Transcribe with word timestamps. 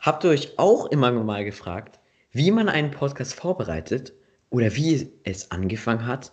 Habt 0.00 0.24
ihr 0.24 0.30
euch 0.30 0.58
auch 0.58 0.86
immer 0.86 1.12
mal 1.12 1.44
gefragt, 1.44 2.00
wie 2.32 2.50
man 2.50 2.70
einen 2.70 2.90
Podcast 2.90 3.34
vorbereitet 3.34 4.14
oder 4.48 4.74
wie 4.74 5.12
es 5.24 5.50
angefangen 5.50 6.06
hat? 6.06 6.32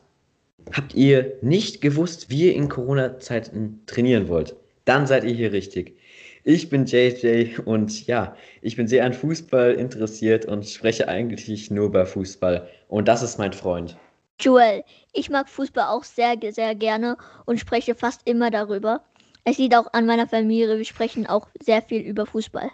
Habt 0.72 0.96
ihr 0.96 1.38
nicht 1.42 1.82
gewusst, 1.82 2.30
wie 2.30 2.46
ihr 2.46 2.56
in 2.56 2.70
Corona-Zeiten 2.70 3.84
trainieren 3.86 4.30
wollt? 4.30 4.56
Dann 4.86 5.06
seid 5.06 5.26
ihr 5.26 5.34
hier 5.34 5.52
richtig. 5.52 5.98
Ich 6.46 6.70
bin 6.70 6.86
JJ 6.86 7.60
und 7.66 8.08
ja, 8.08 8.38
ich 8.62 8.78
bin 8.78 8.88
sehr 8.88 9.04
an 9.04 9.12
Fußball 9.12 9.74
interessiert 9.74 10.46
und 10.46 10.66
spreche 10.66 11.10
eigentlich 11.10 11.70
nur 11.70 11.88
über 11.88 12.06
Fußball. 12.06 12.70
Und 12.88 13.10
das 13.10 13.22
ist 13.22 13.38
mein 13.38 13.52
Freund. 13.52 13.98
Joel, 14.40 14.86
ich 15.12 15.30
mag 15.30 15.50
Fußball 15.50 15.88
auch 15.90 16.06
sehr, 16.06 16.38
sehr 16.54 16.74
gerne 16.74 17.18
und 17.46 17.60
spreche 17.60 17.96
fast 17.96 18.22
immer 18.24 18.50
darüber. 18.50 19.04
Es 19.44 19.58
liegt 19.58 19.76
auch 19.76 19.92
an 19.92 20.06
meiner 20.06 20.28
Familie, 20.28 20.78
wir 20.78 20.86
sprechen 20.86 21.28
auch 21.28 21.50
sehr 21.60 21.82
viel 21.82 22.00
über 22.00 22.26
Fußball. 22.26 22.70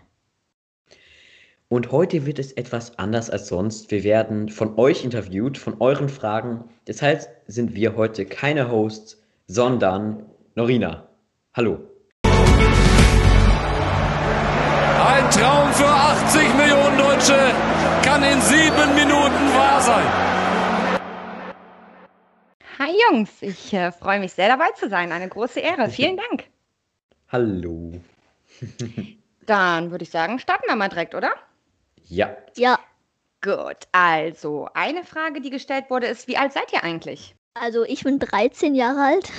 Und 1.73 1.91
heute 1.91 2.27
wird 2.27 2.37
es 2.37 2.51
etwas 2.51 2.99
anders 2.99 3.31
als 3.31 3.47
sonst. 3.47 3.89
Wir 3.89 4.03
werden 4.03 4.47
von 4.49 4.77
euch 4.77 5.03
interviewt, 5.03 5.57
von 5.57 5.81
euren 5.81 6.07
Fragen. 6.07 6.65
Deshalb 6.85 7.27
sind 7.47 7.73
wir 7.73 7.95
heute 7.95 8.27
keine 8.27 8.69
Hosts, 8.69 9.19
sondern 9.47 10.23
Norina. 10.53 11.09
Hallo. 11.55 11.79
Ein 12.25 12.37
Traum 15.31 15.73
für 15.73 15.87
80 15.87 16.53
Millionen 16.57 16.95
Deutsche 16.95 17.39
kann 18.03 18.21
in 18.21 18.39
sieben 18.41 18.93
Minuten 18.93 19.43
wahr 19.57 19.81
sein. 19.81 20.05
Hi 22.77 22.91
Jungs, 23.09 23.31
ich 23.41 23.73
äh, 23.73 23.91
freue 23.91 24.19
mich 24.19 24.33
sehr 24.33 24.49
dabei 24.49 24.69
zu 24.75 24.89
sein. 24.89 25.11
Eine 25.11 25.27
große 25.27 25.59
Ehre. 25.59 25.89
Vielen 25.89 26.17
Dank. 26.17 26.43
Hallo. 27.29 27.93
Dann 29.47 29.89
würde 29.89 30.03
ich 30.03 30.11
sagen, 30.11 30.37
starten 30.37 30.65
wir 30.67 30.75
mal 30.75 30.89
direkt, 30.89 31.15
oder? 31.15 31.31
Ja. 32.07 32.35
Ja, 32.55 32.79
Gut, 33.43 33.89
also 33.91 34.69
eine 34.73 35.03
Frage, 35.03 35.41
die 35.41 35.49
gestellt 35.49 35.89
wurde, 35.89 36.07
ist, 36.07 36.29
wie 36.29 36.37
alt 36.37 36.53
seid 36.53 36.71
ihr 36.71 36.81
eigentlich? 36.83 37.35
also 37.55 37.83
ich 37.83 38.03
bin 38.03 38.17
13 38.17 38.73
Jahre 38.73 39.01
alt. 39.01 39.29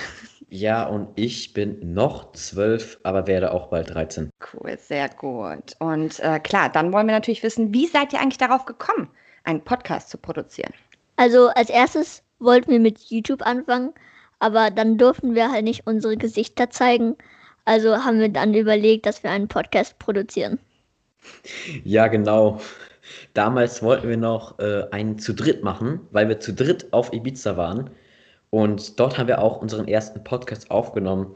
Ja, 0.50 0.86
und 0.86 1.08
ich 1.16 1.52
bin 1.52 1.94
noch 1.94 2.32
zwölf, 2.32 3.00
aber 3.02 3.26
werde 3.26 3.52
auch 3.52 3.68
bald 3.70 3.92
13. 3.92 4.30
Cool, 4.52 4.78
sehr 4.78 5.08
gut. 5.08 5.74
Und 5.80 6.20
äh, 6.20 6.38
klar, 6.38 6.68
dann 6.68 6.92
wollen 6.92 7.06
wir 7.06 7.14
natürlich 7.14 7.42
wissen, 7.42 7.72
wie 7.72 7.86
seid 7.86 8.12
ihr 8.12 8.20
eigentlich 8.20 8.38
darauf 8.38 8.66
gekommen, 8.66 9.10
einen 9.42 9.64
Podcast 9.64 10.10
zu 10.10 10.18
produzieren? 10.18 10.72
Also 11.16 11.48
als 11.48 11.70
erstes 11.70 12.22
wollten 12.38 12.70
wir 12.70 12.78
mit 12.78 13.00
YouTube 13.10 13.42
anfangen, 13.44 13.94
aber 14.38 14.70
dann 14.70 14.98
durften 14.98 15.34
wir 15.34 15.50
halt 15.50 15.64
nicht 15.64 15.86
unsere 15.86 16.16
Gesichter 16.16 16.70
zeigen. 16.70 17.16
Also 17.64 18.04
haben 18.04 18.20
wir 18.20 18.28
dann 18.28 18.54
überlegt, 18.54 19.06
dass 19.06 19.22
wir 19.22 19.30
einen 19.30 19.48
Podcast 19.48 19.98
produzieren. 19.98 20.60
Ja, 21.84 22.08
genau. 22.08 22.60
Damals 23.34 23.82
wollten 23.82 24.08
wir 24.08 24.16
noch 24.16 24.58
äh, 24.58 24.84
einen 24.90 25.18
zu 25.18 25.34
dritt 25.34 25.62
machen, 25.62 26.00
weil 26.10 26.28
wir 26.28 26.40
zu 26.40 26.52
dritt 26.52 26.92
auf 26.92 27.12
Ibiza 27.12 27.56
waren. 27.56 27.90
Und 28.50 29.00
dort 29.00 29.18
haben 29.18 29.28
wir 29.28 29.40
auch 29.40 29.60
unseren 29.60 29.88
ersten 29.88 30.22
Podcast 30.22 30.70
aufgenommen. 30.70 31.34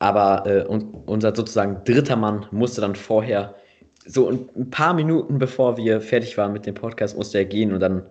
Aber 0.00 0.46
äh, 0.46 0.66
un 0.68 0.92
unser 1.06 1.34
sozusagen 1.34 1.82
dritter 1.84 2.16
Mann 2.16 2.46
musste 2.50 2.80
dann 2.80 2.96
vorher, 2.96 3.54
so 4.06 4.28
ein 4.28 4.70
paar 4.70 4.94
Minuten 4.94 5.38
bevor 5.38 5.76
wir 5.76 6.00
fertig 6.00 6.36
waren 6.38 6.52
mit 6.52 6.66
dem 6.66 6.74
Podcast, 6.74 7.16
musste 7.16 7.38
er 7.38 7.44
gehen. 7.44 7.72
Und 7.72 7.80
dann 7.80 8.04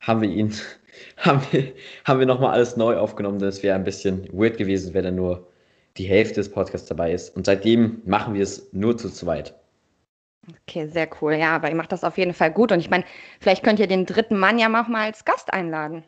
haben 0.00 0.20
wir 0.20 0.28
ihn, 0.28 0.52
haben 1.16 1.40
wir, 1.50 1.72
haben 2.04 2.20
wir 2.20 2.26
nochmal 2.26 2.52
alles 2.54 2.76
neu 2.76 2.96
aufgenommen. 2.96 3.42
es 3.42 3.62
wäre 3.62 3.74
ein 3.74 3.84
bisschen 3.84 4.28
weird 4.32 4.58
gewesen, 4.58 4.94
wenn 4.94 5.04
er 5.04 5.12
nur 5.12 5.48
die 5.96 6.04
Hälfte 6.04 6.36
des 6.36 6.50
Podcasts 6.50 6.88
dabei 6.88 7.12
ist. 7.12 7.36
Und 7.36 7.46
seitdem 7.46 8.02
machen 8.04 8.34
wir 8.34 8.42
es 8.42 8.72
nur 8.72 8.96
zu 8.96 9.10
zweit. 9.10 9.54
Okay, 10.66 10.86
sehr 10.88 11.08
cool. 11.20 11.34
Ja, 11.34 11.54
aber 11.54 11.68
ihr 11.68 11.76
macht 11.76 11.92
das 11.92 12.04
auf 12.04 12.18
jeden 12.18 12.34
Fall 12.34 12.50
gut. 12.50 12.72
Und 12.72 12.80
ich 12.80 12.90
meine, 12.90 13.04
vielleicht 13.40 13.62
könnt 13.62 13.78
ihr 13.78 13.86
den 13.86 14.06
dritten 14.06 14.38
Mann 14.38 14.58
ja 14.58 14.68
auch 14.68 14.88
mal 14.88 15.06
als 15.06 15.24
Gast 15.24 15.52
einladen. 15.52 16.04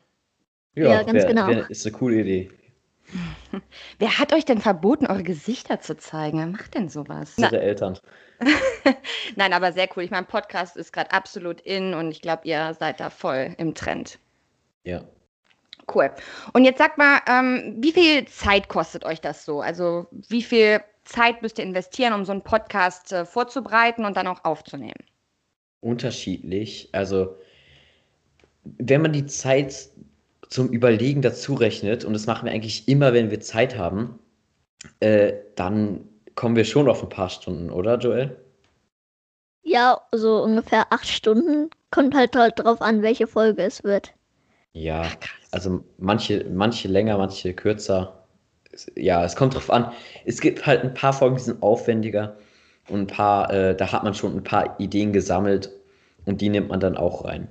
Ja, 0.75 1.03
ganz 1.05 1.23
wär- 1.23 1.27
genau. 1.27 1.47
wär- 1.49 1.71
ist 1.71 1.87
eine 1.87 1.97
coole 1.97 2.17
Idee. 2.21 2.51
Wer 3.99 4.19
hat 4.19 4.33
euch 4.33 4.45
denn 4.45 4.61
verboten, 4.61 5.07
eure 5.07 5.23
Gesichter 5.23 5.81
zu 5.81 5.97
zeigen? 5.97 6.39
Wer 6.39 6.47
macht 6.47 6.75
denn 6.75 6.89
sowas? 6.89 7.35
Unsere 7.37 7.61
Eltern. 7.61 7.99
Nein, 9.37 9.53
aber 9.53 9.73
sehr 9.73 9.89
cool. 9.95 10.03
Ich 10.03 10.11
meine, 10.11 10.27
Podcast 10.27 10.77
ist 10.77 10.93
gerade 10.93 11.13
absolut 11.13 11.61
in 11.61 11.95
und 11.95 12.11
ich 12.11 12.21
glaube, 12.23 12.43
ihr 12.45 12.75
seid 12.79 12.99
da 13.01 13.11
voll 13.11 13.55
im 13.59 13.75
Trend. 13.75 14.19
Ja. 14.83 15.03
Cool. 15.95 16.11
Und 16.55 16.65
jetzt 16.65 16.79
sagt 16.79 16.99
mal, 16.99 17.21
ähm, 17.29 17.77
wie 17.79 17.93
viel 17.93 18.25
Zeit 18.27 18.69
kostet 18.69 19.05
euch 19.05 19.21
das 19.21 19.45
so? 19.45 19.61
Also 19.61 20.07
wie 20.11 20.43
viel 20.43 20.81
Zeit 21.05 21.43
müsst 21.43 21.59
ihr 21.59 21.65
investieren, 21.65 22.13
um 22.13 22.25
so 22.25 22.33
einen 22.33 22.43
Podcast 22.43 23.13
äh, 23.13 23.25
vorzubereiten 23.25 24.05
und 24.05 24.17
dann 24.17 24.27
auch 24.27 24.45
aufzunehmen? 24.45 25.05
unterschiedlich. 25.85 26.89
Also, 26.93 27.37
wenn 28.65 29.03
man 29.03 29.13
die 29.13 29.27
Zeit 29.27 29.91
zum 30.49 30.69
Überlegen 30.69 31.23
dazu 31.23 31.55
rechnet, 31.55 32.05
und 32.05 32.15
das 32.15 32.27
machen 32.27 32.47
wir 32.47 32.53
eigentlich 32.53 32.89
immer, 32.89 33.13
wenn 33.13 33.31
wir 33.31 33.41
Zeit 33.41 33.77
haben, 33.77 34.19
äh, 35.01 35.35
dann 35.55 36.09
kommen 36.35 36.57
wir 36.57 36.65
schon 36.65 36.89
auf 36.89 37.03
ein 37.03 37.09
paar 37.09 37.29
Stunden, 37.29 37.71
oder, 37.71 37.99
Joel? 37.99 38.37
Ja, 39.63 40.01
so 40.13 40.43
ungefähr 40.43 40.87
acht 40.91 41.07
Stunden. 41.07 41.71
Kommt 41.91 42.15
halt, 42.15 42.35
halt 42.35 42.59
drauf 42.59 42.81
an, 42.81 43.03
welche 43.03 43.27
Folge 43.27 43.63
es 43.63 43.85
wird. 43.85 44.13
Ja, 44.73 45.07
also 45.53 45.85
manche, 45.99 46.45
manche 46.51 46.89
länger, 46.89 47.17
manche 47.19 47.55
kürzer. 47.55 48.24
Ja, 48.97 49.25
es 49.25 49.37
kommt 49.37 49.55
drauf 49.55 49.71
an. 49.71 49.93
Es 50.25 50.41
gibt 50.41 50.67
halt 50.67 50.83
ein 50.83 50.95
paar 50.95 51.13
Folgen, 51.13 51.37
die 51.37 51.43
sind 51.43 51.63
aufwendiger 51.63 52.37
und 52.89 53.01
ein 53.01 53.07
paar, 53.07 53.51
äh, 53.53 53.77
da 53.77 53.93
hat 53.93 54.05
man 54.05 54.15
schon 54.15 54.37
ein 54.37 54.45
paar 54.45 54.79
Ideen 54.79 55.13
gesammelt 55.13 55.71
und 56.27 56.41
die 56.41 56.49
nimmt 56.49 56.69
man 56.69 56.81
dann 56.81 56.97
auch 56.97 57.25
rein. 57.25 57.49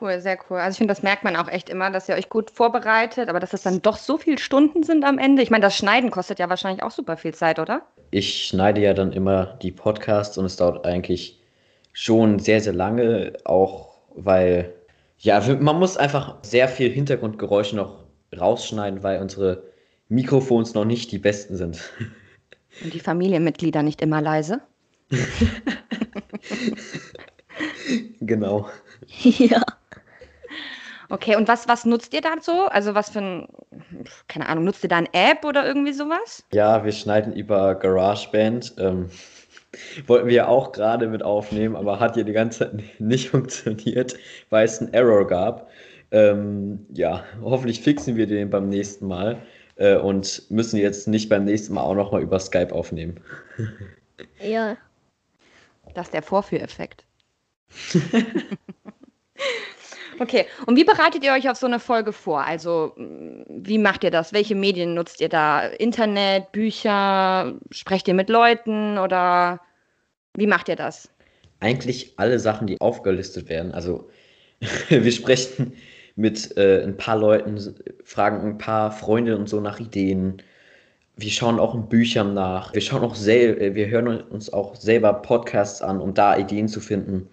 Cool, 0.00 0.20
sehr 0.20 0.38
cool. 0.48 0.58
Also 0.58 0.74
ich 0.74 0.78
finde, 0.78 0.92
das 0.92 1.02
merkt 1.02 1.22
man 1.22 1.36
auch 1.36 1.48
echt 1.48 1.68
immer, 1.68 1.90
dass 1.90 2.08
ihr 2.08 2.16
euch 2.16 2.28
gut 2.28 2.50
vorbereitet, 2.50 3.28
aber 3.28 3.40
dass 3.40 3.52
es 3.52 3.62
dann 3.62 3.82
doch 3.82 3.96
so 3.96 4.18
viele 4.18 4.38
Stunden 4.38 4.82
sind 4.82 5.04
am 5.04 5.18
Ende. 5.18 5.42
Ich 5.42 5.50
meine, 5.50 5.62
das 5.62 5.76
Schneiden 5.76 6.10
kostet 6.10 6.38
ja 6.38 6.48
wahrscheinlich 6.48 6.82
auch 6.82 6.90
super 6.90 7.16
viel 7.16 7.34
Zeit, 7.34 7.58
oder? 7.58 7.82
Ich 8.10 8.46
schneide 8.46 8.80
ja 8.80 8.94
dann 8.94 9.12
immer 9.12 9.58
die 9.62 9.70
Podcasts 9.70 10.36
und 10.38 10.44
es 10.44 10.56
dauert 10.56 10.84
eigentlich 10.84 11.40
schon 11.92 12.38
sehr, 12.38 12.60
sehr 12.60 12.72
lange, 12.72 13.34
auch 13.44 13.96
weil, 14.14 14.72
ja, 15.18 15.40
man 15.60 15.78
muss 15.78 15.96
einfach 15.96 16.36
sehr 16.42 16.68
viel 16.68 16.90
Hintergrundgeräusche 16.90 17.76
noch 17.76 18.02
rausschneiden, 18.38 19.02
weil 19.02 19.20
unsere 19.20 19.62
Mikrofons 20.12 20.74
noch 20.74 20.84
nicht 20.84 21.10
die 21.10 21.18
besten 21.18 21.56
sind. 21.56 21.80
Und 22.82 22.94
die 22.94 23.00
Familienmitglieder 23.00 23.82
nicht 23.82 24.00
immer 24.00 24.20
leise. 24.20 24.60
Genau. 28.20 28.68
ja. 29.22 29.62
Okay, 31.10 31.36
und 31.36 31.46
was, 31.48 31.68
was 31.68 31.84
nutzt 31.84 32.14
ihr 32.14 32.22
dazu? 32.22 32.52
Also 32.70 32.94
was 32.94 33.10
für 33.10 33.18
ein, 33.18 33.48
keine 34.28 34.48
Ahnung, 34.48 34.64
nutzt 34.64 34.82
ihr 34.82 34.88
da 34.88 34.96
eine 34.96 35.12
App 35.12 35.44
oder 35.44 35.66
irgendwie 35.66 35.92
sowas? 35.92 36.44
Ja, 36.52 36.84
wir 36.84 36.92
schneiden 36.92 37.34
über 37.34 37.74
GarageBand. 37.74 38.74
Ähm, 38.78 39.10
wollten 40.06 40.28
wir 40.28 40.34
ja 40.34 40.48
auch 40.48 40.72
gerade 40.72 41.08
mit 41.08 41.22
aufnehmen, 41.22 41.76
aber 41.76 42.00
hat 42.00 42.16
ja 42.16 42.22
die 42.22 42.32
ganze 42.32 42.60
Zeit 42.60 42.82
nicht 42.98 43.28
funktioniert, 43.28 44.14
weil 44.50 44.64
es 44.64 44.80
einen 44.80 44.94
Error 44.94 45.26
gab. 45.26 45.68
Ähm, 46.10 46.86
ja, 46.92 47.24
hoffentlich 47.42 47.80
fixen 47.80 48.16
wir 48.16 48.26
den 48.26 48.50
beim 48.50 48.68
nächsten 48.68 49.06
Mal 49.06 49.42
äh, 49.82 49.96
und 49.96 50.48
müssen 50.48 50.78
jetzt 50.78 51.08
nicht 51.08 51.28
beim 51.28 51.44
nächsten 51.44 51.74
Mal 51.74 51.82
auch 51.82 51.96
nochmal 51.96 52.22
über 52.22 52.38
Skype 52.38 52.72
aufnehmen. 52.72 53.20
Ja. 54.40 54.76
Das 55.94 56.06
ist 56.08 56.14
der 56.14 56.22
Vorführeffekt. 56.22 57.04
okay, 60.20 60.46
und 60.66 60.76
wie 60.76 60.84
bereitet 60.84 61.24
ihr 61.24 61.32
euch 61.32 61.50
auf 61.50 61.56
so 61.56 61.66
eine 61.66 61.80
Folge 61.80 62.12
vor? 62.12 62.44
Also, 62.44 62.92
mh, 62.96 63.44
wie 63.48 63.78
macht 63.78 64.04
ihr 64.04 64.12
das? 64.12 64.32
Welche 64.32 64.54
Medien 64.54 64.94
nutzt 64.94 65.20
ihr 65.20 65.28
da? 65.28 65.66
Internet, 65.66 66.52
Bücher? 66.52 67.58
Sprecht 67.70 68.06
ihr 68.06 68.14
mit 68.14 68.28
Leuten 68.28 68.98
oder 68.98 69.60
wie 70.36 70.46
macht 70.46 70.68
ihr 70.68 70.76
das? 70.76 71.08
Eigentlich 71.58 72.12
alle 72.16 72.38
Sachen, 72.38 72.68
die 72.68 72.80
aufgelistet 72.80 73.48
werden. 73.48 73.72
Also 73.72 74.08
wir 74.88 75.12
sprechen 75.12 75.72
mit 76.16 76.56
äh, 76.56 76.82
ein 76.82 76.96
paar 76.96 77.16
Leuten, 77.16 77.58
fragen 78.04 78.40
ein 78.46 78.58
paar 78.58 78.92
Freunde 78.92 79.36
und 79.36 79.48
so 79.48 79.60
nach 79.60 79.80
Ideen. 79.80 80.42
Wir 81.16 81.30
schauen 81.30 81.58
auch 81.58 81.74
in 81.74 81.88
Büchern 81.88 82.34
nach. 82.34 82.72
Wir 82.74 82.80
schauen 82.80 83.02
auch 83.02 83.14
sel 83.14 83.60
äh, 83.60 83.74
wir 83.74 83.88
hören 83.88 84.20
uns 84.20 84.52
auch 84.52 84.74
selber 84.76 85.12
Podcasts 85.14 85.82
an, 85.82 86.00
um 86.00 86.14
da 86.14 86.36
Ideen 86.36 86.68
zu 86.68 86.80
finden. 86.80 87.28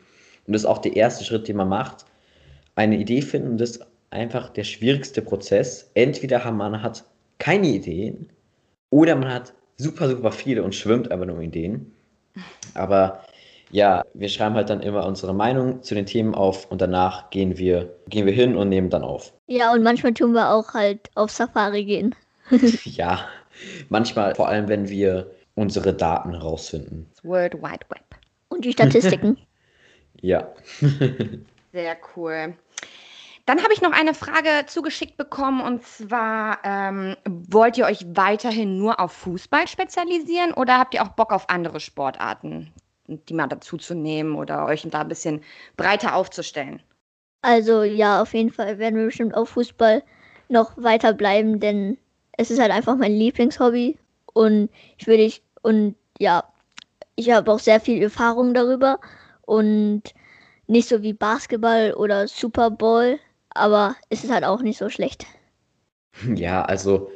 Und 0.47 0.53
das 0.53 0.63
ist 0.63 0.67
auch 0.67 0.79
der 0.79 0.95
erste 0.95 1.23
Schritt, 1.23 1.47
den 1.47 1.57
man 1.57 1.69
macht. 1.69 2.05
Eine 2.75 2.97
Idee 2.97 3.21
finden, 3.21 3.57
das 3.57 3.71
ist 3.71 3.85
einfach 4.09 4.49
der 4.49 4.63
schwierigste 4.63 5.21
Prozess. 5.21 5.91
Entweder 5.93 6.49
man 6.51 6.81
hat 6.81 7.03
keine 7.37 7.67
Ideen 7.67 8.29
oder 8.89 9.15
man 9.15 9.31
hat 9.33 9.53
super, 9.77 10.09
super 10.09 10.31
viele 10.31 10.63
und 10.63 10.75
schwimmt 10.75 11.11
einfach 11.11 11.25
nur 11.25 11.41
Ideen. 11.41 11.91
Aber 12.73 13.21
ja, 13.71 14.04
wir 14.13 14.30
schreiben 14.30 14.56
halt 14.56 14.69
dann 14.69 14.81
immer 14.81 15.06
unsere 15.06 15.33
Meinung 15.33 15.83
zu 15.83 15.95
den 15.95 16.06
Themen 16.06 16.33
auf 16.33 16.69
und 16.71 16.81
danach 16.81 17.30
gehen 17.30 17.57
wir, 17.57 17.95
gehen 18.07 18.25
wir 18.25 18.33
hin 18.33 18.56
und 18.56 18.69
nehmen 18.69 18.89
dann 18.89 19.04
auf. 19.04 19.33
Ja, 19.48 19.71
und 19.74 19.83
manchmal 19.83 20.13
tun 20.13 20.33
wir 20.33 20.51
auch 20.51 20.74
halt 20.74 21.10
auf 21.16 21.31
Safari 21.31 21.86
gehen. 21.86 22.16
Ja, 22.83 23.27
manchmal, 23.89 24.33
vor 24.33 24.48
allem 24.48 24.68
wenn 24.69 24.89
wir 24.89 25.30
unsere 25.54 25.94
Daten 25.94 26.33
herausfinden. 26.33 27.07
Das 27.13 27.24
World 27.24 27.56
Wide 27.56 27.86
Web. 27.89 28.06
Und 28.48 28.66
die 28.66 28.71
Statistiken. 28.71 29.38
Ja. 30.21 30.50
Sehr 31.71 31.95
cool. 32.16 32.54
Dann 33.45 33.63
habe 33.63 33.74
ich 33.74 33.81
noch 33.81 33.94
eine 33.94 34.13
Frage 34.13 34.66
zugeschickt 34.68 35.16
bekommen 35.16 35.62
und 35.62 35.81
zwar, 35.83 36.60
ähm, 36.66 37.16
wollt 37.25 37.77
ihr 37.77 37.86
euch 37.86 38.06
weiterhin 38.10 38.77
nur 38.77 39.00
auf 39.00 39.13
Fußball 39.13 39.66
spezialisieren 39.68 40.54
oder 40.54 40.77
habt 40.77 40.94
ihr 40.94 41.04
auch 41.04 41.10
Bock 41.10 41.31
auf 41.31 41.50
andere 41.50 41.80
Sportarten, 41.80 42.74
die 43.09 43.33
mal 43.33 43.47
dazu 43.47 43.77
zu 43.77 43.95
nehmen 43.95 44.35
oder 44.35 44.65
euch 44.65 44.88
da 44.89 45.01
ein 45.01 45.07
bisschen 45.07 45.41
breiter 45.77 46.15
aufzustellen? 46.15 46.81
Also 47.41 47.83
ja, 47.83 48.21
auf 48.21 48.33
jeden 48.33 48.51
Fall 48.51 48.77
werden 48.79 48.97
wir 48.97 49.06
bestimmt 49.06 49.35
auf 49.35 49.50
Fußball 49.50 50.03
noch 50.50 50.77
weiter 50.77 51.13
bleiben, 51.13 51.59
denn 51.59 51.97
es 52.38 52.51
ist 52.51 52.59
halt 52.59 52.71
einfach 52.71 52.95
mein 52.97 53.13
Lieblingshobby 53.13 53.97
und 54.33 54.69
ich 54.97 55.07
würde 55.07 55.23
ich 55.23 55.41
und 55.61 55.95
ja, 56.19 56.44
ich 57.15 57.31
habe 57.31 57.51
auch 57.51 57.59
sehr 57.59 57.79
viel 57.79 58.01
Erfahrung 58.01 58.53
darüber 58.53 59.00
und 59.41 60.03
nicht 60.67 60.88
so 60.88 61.01
wie 61.01 61.13
Basketball 61.13 61.94
oder 61.94 62.27
Super 62.27 62.69
Bowl, 62.69 63.19
aber 63.50 63.95
es 64.09 64.23
ist 64.23 64.31
halt 64.31 64.44
auch 64.44 64.61
nicht 64.61 64.77
so 64.77 64.89
schlecht. 64.89 65.25
Ja, 66.35 66.63
also 66.63 67.11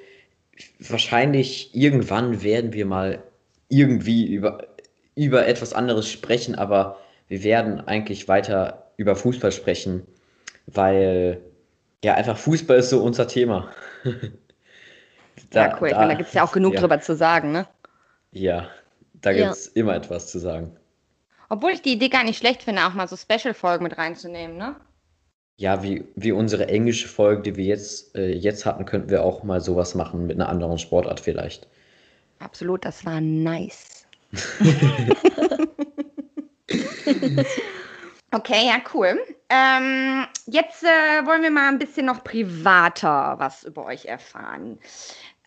wahrscheinlich 0.79 1.75
irgendwann 1.75 2.43
werden 2.43 2.73
wir 2.73 2.85
mal 2.85 3.23
irgendwie 3.69 4.31
über, 4.31 4.67
über 5.15 5.47
etwas 5.47 5.73
anderes 5.73 6.09
sprechen, 6.09 6.55
aber 6.55 6.97
wir 7.27 7.43
werden 7.43 7.81
eigentlich 7.87 8.27
weiter 8.27 8.91
über 8.97 9.15
Fußball 9.15 9.51
sprechen, 9.51 10.05
weil 10.67 11.41
ja 12.03 12.15
einfach 12.15 12.37
Fußball 12.37 12.77
ist 12.77 12.89
so 12.89 13.03
unser 13.03 13.27
Thema. 13.27 13.69
Da, 15.49 15.67
ja, 15.67 15.77
cool. 15.81 15.89
Da, 15.89 16.07
da 16.07 16.13
gibt 16.13 16.29
es 16.29 16.33
ja 16.33 16.43
auch 16.43 16.51
genug 16.53 16.75
ja. 16.75 16.79
drüber 16.79 16.99
zu 16.99 17.15
sagen, 17.15 17.51
ne? 17.51 17.67
Ja, 18.31 18.69
da 19.13 19.33
gibt 19.33 19.51
es 19.51 19.65
ja. 19.67 19.71
immer 19.81 19.95
etwas 19.95 20.27
zu 20.27 20.39
sagen. 20.39 20.75
Obwohl 21.49 21.71
ich 21.71 21.81
die 21.81 21.93
Idee 21.93 22.09
gar 22.09 22.23
nicht 22.23 22.37
schlecht 22.37 22.63
finde, 22.63 22.85
auch 22.85 22.93
mal 22.93 23.07
so 23.07 23.15
Special-Folgen 23.15 23.83
mit 23.83 23.97
reinzunehmen, 23.97 24.57
ne? 24.57 24.75
Ja, 25.57 25.83
wie, 25.83 26.05
wie 26.15 26.31
unsere 26.31 26.67
englische 26.67 27.07
Folge, 27.07 27.43
die 27.43 27.55
wir 27.55 27.65
jetzt, 27.65 28.15
äh, 28.15 28.31
jetzt 28.31 28.65
hatten, 28.65 28.85
könnten 28.85 29.09
wir 29.09 29.23
auch 29.23 29.43
mal 29.43 29.61
sowas 29.61 29.93
machen 29.93 30.25
mit 30.25 30.39
einer 30.39 30.49
anderen 30.49 30.79
Sportart 30.79 31.19
vielleicht. 31.19 31.67
Absolut, 32.39 32.83
das 32.85 33.05
war 33.05 33.21
nice. 33.21 34.02
okay, 38.31 38.67
ja, 38.67 38.81
cool. 38.93 39.19
Ähm, 39.49 40.27
jetzt 40.47 40.83
äh, 40.83 41.25
wollen 41.25 41.43
wir 41.43 41.51
mal 41.51 41.69
ein 41.69 41.79
bisschen 41.79 42.07
noch 42.07 42.23
privater 42.23 43.35
was 43.37 43.63
über 43.63 43.85
euch 43.85 44.05
erfahren. 44.05 44.79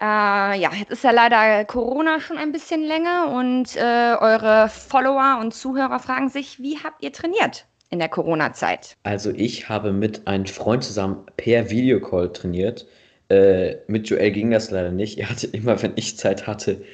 Äh, 0.01 0.61
ja, 0.61 0.71
jetzt 0.79 0.91
ist 0.91 1.05
ja 1.05 1.11
leider 1.11 1.65
Corona 1.65 2.21
schon 2.21 2.37
ein 2.37 2.53
bisschen 2.53 2.83
länger 2.83 3.33
und 3.33 3.77
äh, 3.77 4.15
eure 4.21 4.69
Follower 4.69 5.39
und 5.41 5.55
Zuhörer 5.55 5.99
fragen 5.99 6.29
sich, 6.29 6.61
wie 6.61 6.79
habt 6.79 7.03
ihr 7.03 7.13
trainiert 7.13 7.67
in 7.91 7.99
der 7.99 8.09
Corona-Zeit? 8.09 8.97
Also 9.05 9.31
ich 9.31 9.69
habe 9.69 9.93
mit 9.93 10.27
einem 10.27 10.47
Freund 10.47 10.85
zusammen 10.85 11.27
per 11.37 11.71
Videocall 11.71 12.33
trainiert. 12.33 12.87
Äh, 13.29 13.77
mit 13.87 14.09
Joel 14.09 14.33
ging 14.33 14.51
das 14.51 14.71
leider 14.71 14.93
nicht. 14.93 15.19
Er 15.19 15.31
hatte 15.31 15.47
immer, 15.49 15.81
wenn 15.83 15.93
ich 15.97 16.19
Zeit 16.19 16.47
hatte, 16.47 16.85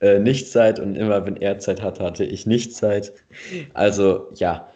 äh, 0.00 0.18
nicht 0.18 0.48
Zeit 0.48 0.80
und 0.80 0.96
immer, 0.96 1.24
wenn 1.26 1.36
er 1.36 1.58
Zeit 1.58 1.82
hatte, 1.82 2.04
hatte 2.04 2.24
ich 2.24 2.46
nicht 2.46 2.74
Zeit. 2.74 3.12
Also 3.74 4.28
ja, 4.34 4.68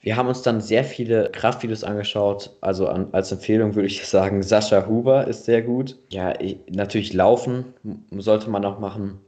wir 0.00 0.16
haben 0.16 0.28
uns 0.28 0.42
dann 0.42 0.60
sehr 0.60 0.84
viele 0.84 1.30
Kraftvideos 1.30 1.84
angeschaut. 1.84 2.56
Also 2.60 2.88
an, 2.88 3.08
als 3.12 3.32
Empfehlung 3.32 3.74
würde 3.74 3.88
ich 3.88 4.06
sagen, 4.06 4.42
Sascha 4.42 4.86
Huber 4.86 5.26
ist 5.26 5.44
sehr 5.44 5.62
gut. 5.62 5.96
Ja, 6.10 6.38
ich, 6.40 6.58
natürlich 6.70 7.12
Laufen 7.12 7.74
sollte 8.10 8.50
man 8.50 8.64
auch 8.64 8.78
machen. 8.78 9.20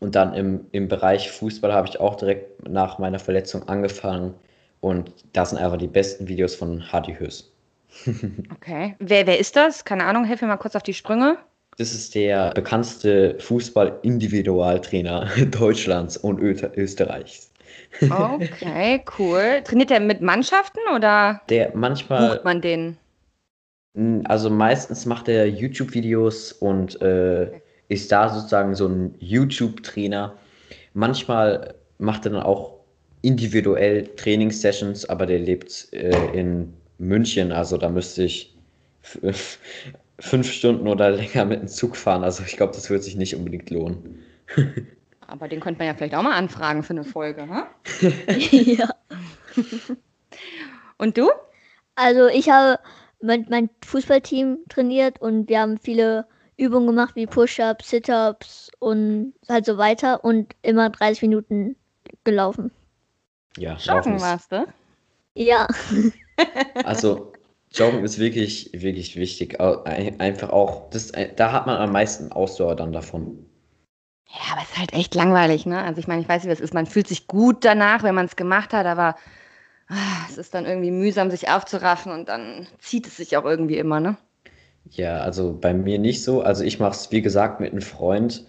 Und 0.00 0.14
dann 0.16 0.34
im, 0.34 0.66
im 0.72 0.88
Bereich 0.88 1.30
Fußball 1.30 1.72
habe 1.72 1.88
ich 1.88 2.00
auch 2.00 2.16
direkt 2.16 2.68
nach 2.68 2.98
meiner 2.98 3.20
Verletzung 3.20 3.68
angefangen. 3.68 4.34
Und 4.80 5.12
das 5.32 5.50
sind 5.50 5.58
einfach 5.58 5.78
die 5.78 5.86
besten 5.86 6.26
Videos 6.26 6.56
von 6.56 6.92
Hardy 6.92 7.14
Hös. 7.14 7.52
okay. 8.54 8.96
Wer, 8.98 9.26
wer 9.26 9.38
ist 9.38 9.54
das? 9.54 9.84
Keine 9.84 10.04
Ahnung, 10.04 10.24
helfe 10.24 10.44
mir 10.44 10.50
mal 10.50 10.56
kurz 10.56 10.74
auf 10.74 10.82
die 10.82 10.94
Sprünge. 10.94 11.38
Das 11.78 11.94
ist 11.94 12.14
der 12.14 12.52
bekannteste 12.54 13.36
Fußball-Individualtrainer 13.38 15.28
Deutschlands 15.50 16.16
und 16.16 16.38
Österreichs. 16.40 17.50
Okay, 18.00 19.04
cool. 19.18 19.62
Trainiert 19.64 19.90
er 19.90 20.00
mit 20.00 20.20
Mannschaften 20.20 20.80
oder 20.94 21.40
der 21.48 21.72
manchmal 21.74 22.30
bucht 22.30 22.44
man 22.44 22.60
den? 22.60 22.96
Also 24.24 24.48
meistens 24.48 25.04
macht 25.04 25.28
er 25.28 25.46
YouTube-Videos 25.48 26.52
und 26.52 27.00
äh, 27.02 27.48
okay. 27.48 27.62
ist 27.88 28.10
da 28.10 28.28
sozusagen 28.30 28.74
so 28.74 28.86
ein 28.88 29.14
YouTube-Trainer. 29.18 30.34
Manchmal 30.94 31.74
macht 31.98 32.26
er 32.26 32.32
dann 32.32 32.42
auch 32.42 32.80
individuell 33.20 34.08
Trainingssessions, 34.16 35.08
aber 35.08 35.26
der 35.26 35.38
lebt 35.38 35.92
äh, 35.92 36.10
in 36.32 36.72
München, 36.98 37.52
also 37.52 37.76
da 37.76 37.88
müsste 37.88 38.24
ich 38.24 38.54
fünf 40.18 40.50
Stunden 40.50 40.88
oder 40.88 41.10
länger 41.10 41.44
mit 41.44 41.60
dem 41.60 41.68
Zug 41.68 41.96
fahren. 41.96 42.24
Also 42.24 42.42
ich 42.44 42.56
glaube, 42.56 42.72
das 42.74 42.90
wird 42.90 43.02
sich 43.02 43.16
nicht 43.16 43.36
unbedingt 43.36 43.70
lohnen. 43.70 44.22
Aber 45.26 45.48
den 45.48 45.60
könnte 45.60 45.78
man 45.78 45.86
ja 45.86 45.94
vielleicht 45.94 46.14
auch 46.14 46.22
mal 46.22 46.36
anfragen 46.36 46.82
für 46.82 46.90
eine 46.90 47.04
Folge, 47.04 47.48
ha? 47.48 47.66
ja. 48.50 48.90
Und 50.98 51.16
du? 51.16 51.30
Also 51.94 52.28
ich 52.28 52.50
habe 52.50 52.78
mit 53.20 53.48
meinem 53.48 53.70
Fußballteam 53.84 54.58
trainiert 54.68 55.20
und 55.20 55.48
wir 55.48 55.60
haben 55.60 55.78
viele 55.78 56.26
Übungen 56.56 56.86
gemacht 56.86 57.16
wie 57.16 57.26
Push-ups, 57.26 57.88
Sit-ups 57.88 58.70
und 58.78 59.32
halt 59.48 59.64
so 59.64 59.78
weiter 59.78 60.24
und 60.24 60.54
immer 60.62 60.90
30 60.90 61.22
Minuten 61.22 61.76
gelaufen. 62.24 62.70
Ja, 63.56 63.76
Joggen 63.76 64.20
warst 64.20 64.52
du? 64.52 64.66
Ja. 65.34 65.66
also 66.84 67.32
Joggen 67.74 68.04
ist 68.04 68.18
wirklich, 68.18 68.70
wirklich 68.72 69.16
wichtig. 69.16 69.60
Einfach 69.60 70.50
auch, 70.50 70.90
das, 70.90 71.12
da 71.36 71.52
hat 71.52 71.66
man 71.66 71.76
am 71.76 71.92
meisten 71.92 72.32
Ausdauer 72.32 72.76
dann 72.76 72.92
davon. 72.92 73.46
Ja, 74.28 74.52
aber 74.52 74.62
es 74.62 74.70
ist 74.70 74.78
halt 74.78 74.92
echt 74.94 75.14
langweilig, 75.14 75.66
ne? 75.66 75.82
Also 75.82 76.00
ich 76.00 76.06
meine, 76.06 76.22
ich 76.22 76.28
weiß, 76.28 76.44
wie 76.44 76.48
das 76.48 76.60
ist. 76.60 76.74
Man 76.74 76.86
fühlt 76.86 77.08
sich 77.08 77.26
gut 77.26 77.64
danach, 77.64 78.02
wenn 78.02 78.14
man 78.14 78.26
es 78.26 78.36
gemacht 78.36 78.72
hat, 78.72 78.86
aber 78.86 79.16
ah, 79.88 80.26
es 80.28 80.38
ist 80.38 80.54
dann 80.54 80.64
irgendwie 80.64 80.90
mühsam, 80.90 81.30
sich 81.30 81.50
aufzuraffen 81.50 82.12
und 82.12 82.28
dann 82.28 82.66
zieht 82.78 83.06
es 83.06 83.16
sich 83.16 83.36
auch 83.36 83.44
irgendwie 83.44 83.76
immer, 83.76 84.00
ne? 84.00 84.16
Ja, 84.90 85.18
also 85.20 85.56
bei 85.58 85.74
mir 85.74 85.98
nicht 85.98 86.22
so. 86.22 86.42
Also 86.42 86.64
ich 86.64 86.78
mache 86.78 86.92
es, 86.92 87.10
wie 87.12 87.22
gesagt, 87.22 87.60
mit 87.60 87.72
einem 87.72 87.82
Freund. 87.82 88.46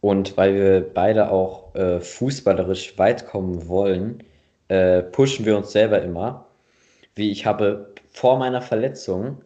Und 0.00 0.36
weil 0.36 0.54
wir 0.54 0.80
beide 0.94 1.30
auch 1.30 1.74
äh, 1.76 2.00
fußballerisch 2.00 2.98
weit 2.98 3.26
kommen 3.28 3.68
wollen, 3.68 4.24
äh, 4.66 5.02
pushen 5.02 5.46
wir 5.46 5.56
uns 5.56 5.70
selber 5.70 6.02
immer. 6.02 6.46
Wie 7.14 7.30
ich 7.30 7.46
habe 7.46 7.92
vor 8.10 8.38
meiner 8.38 8.62
Verletzung, 8.62 9.42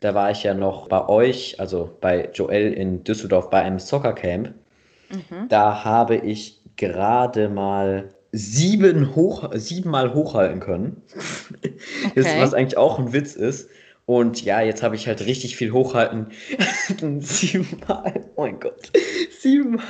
da 0.00 0.14
war 0.14 0.30
ich 0.30 0.44
ja 0.44 0.54
noch 0.54 0.88
bei 0.88 1.08
euch, 1.08 1.58
also 1.58 1.96
bei 2.00 2.30
Joel 2.32 2.72
in 2.72 3.02
Düsseldorf 3.04 3.50
bei 3.50 3.62
einem 3.62 3.78
Soccercamp. 3.78 4.54
Mhm. 5.10 5.48
Da 5.48 5.84
habe 5.84 6.16
ich 6.16 6.60
gerade 6.76 7.48
mal 7.48 8.10
sieben 8.32 9.14
hoch, 9.16 9.50
siebenmal 9.54 10.14
hochhalten 10.14 10.60
können. 10.60 11.02
Okay. 12.10 12.40
was 12.40 12.54
eigentlich 12.54 12.76
auch 12.76 12.98
ein 12.98 13.12
Witz 13.12 13.36
ist. 13.36 13.68
Und 14.06 14.42
ja, 14.42 14.60
jetzt 14.62 14.82
habe 14.82 14.96
ich 14.96 15.06
halt 15.06 15.24
richtig 15.26 15.56
viel 15.56 15.72
hochhalten. 15.72 16.28
siebenmal. 17.20 18.24
Oh 18.34 18.42
mein 18.42 18.58
Gott. 18.58 18.90
Siebenmal. 19.38 19.84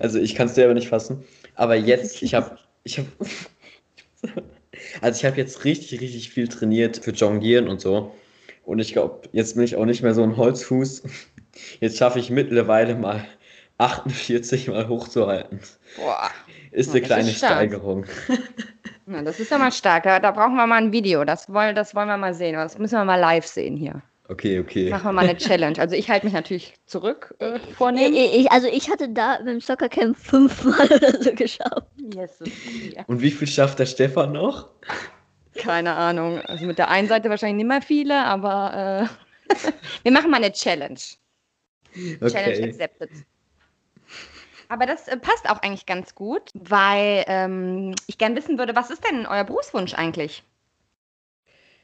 Also 0.00 0.18
ich 0.18 0.34
kann 0.34 0.48
es 0.48 0.54
selber 0.54 0.74
nicht 0.74 0.88
fassen. 0.88 1.24
Aber 1.54 1.76
jetzt, 1.76 2.22
ich 2.22 2.34
habe, 2.34 2.58
ich 2.82 2.98
habe, 2.98 3.08
also 5.00 5.18
ich 5.18 5.24
habe 5.24 5.36
jetzt 5.36 5.64
richtig, 5.64 6.00
richtig 6.00 6.30
viel 6.30 6.48
trainiert 6.48 6.98
für 7.04 7.12
Jonglieren 7.12 7.68
und 7.68 7.80
so. 7.80 8.14
Und 8.64 8.80
ich 8.80 8.92
glaube, 8.92 9.28
jetzt 9.32 9.54
bin 9.54 9.64
ich 9.64 9.76
auch 9.76 9.86
nicht 9.86 10.02
mehr 10.02 10.14
so 10.14 10.22
ein 10.22 10.36
Holzfuß. 10.36 11.02
Jetzt 11.80 11.98
schaffe 11.98 12.20
ich 12.20 12.30
mittlerweile 12.30 12.94
mal 12.94 13.24
48 13.78 14.68
mal 14.68 14.86
hochzuhalten. 14.88 15.60
Boah. 15.96 16.30
Ist 16.70 16.90
eine 16.90 17.00
kleine 17.00 17.30
ist 17.30 17.38
Steigerung. 17.38 18.04
Na, 19.06 19.22
das 19.22 19.40
ist 19.40 19.50
ja 19.50 19.58
mal 19.58 19.72
stark. 19.72 20.02
Da, 20.04 20.20
da, 20.20 20.30
brauchen 20.30 20.56
wir 20.56 20.66
mal 20.66 20.82
ein 20.82 20.92
Video. 20.92 21.24
Das 21.24 21.52
wollen, 21.52 21.74
das 21.74 21.94
wollen 21.94 22.08
wir 22.08 22.18
mal 22.18 22.34
sehen. 22.34 22.54
Das 22.54 22.78
müssen 22.78 22.96
wir 22.96 23.04
mal 23.04 23.18
live 23.18 23.46
sehen 23.46 23.76
hier. 23.76 24.02
Okay, 24.30 24.60
okay. 24.60 24.90
Machen 24.90 25.04
wir 25.06 25.12
mal 25.12 25.24
eine 25.26 25.38
Challenge. 25.38 25.78
Also 25.78 25.96
ich 25.96 26.10
halte 26.10 26.26
mich 26.26 26.34
natürlich 26.34 26.74
zurück 26.84 27.34
äh, 27.38 27.58
vornehmen. 27.58 28.14
Ich, 28.14 28.50
also 28.52 28.68
ich 28.68 28.90
hatte 28.90 29.08
da 29.08 29.38
beim 29.42 29.60
Soccercamp 29.60 30.18
fünfmal 30.18 30.86
oder 30.92 31.22
so 31.22 31.32
geschafft. 31.32 31.86
Yes, 32.14 32.38
ja. 32.94 33.04
Und 33.06 33.22
wie 33.22 33.30
viel 33.30 33.48
schafft 33.48 33.78
der 33.78 33.86
Stefan 33.86 34.32
noch? 34.32 34.68
Keine 35.54 35.94
Ahnung. 35.94 36.42
Also 36.42 36.66
mit 36.66 36.76
der 36.78 36.90
einen 36.90 37.08
Seite 37.08 37.30
wahrscheinlich 37.30 37.64
nicht 37.64 37.68
mehr 37.68 37.80
viele, 37.80 38.22
aber 38.22 39.08
äh, 39.48 39.54
wir 40.02 40.12
machen 40.12 40.30
mal 40.30 40.36
eine 40.36 40.52
Challenge. 40.52 41.00
Okay. 41.94 42.28
Challenge 42.28 42.68
accepted. 42.68 43.10
Aber 44.68 44.84
das 44.84 45.08
äh, 45.08 45.16
passt 45.16 45.48
auch 45.48 45.62
eigentlich 45.62 45.86
ganz 45.86 46.14
gut, 46.14 46.42
weil 46.52 47.24
ähm, 47.28 47.94
ich 48.06 48.18
gern 48.18 48.36
wissen 48.36 48.58
würde, 48.58 48.76
was 48.76 48.90
ist 48.90 49.02
denn 49.08 49.24
euer 49.24 49.44
Berufswunsch 49.44 49.94
eigentlich? 49.94 50.42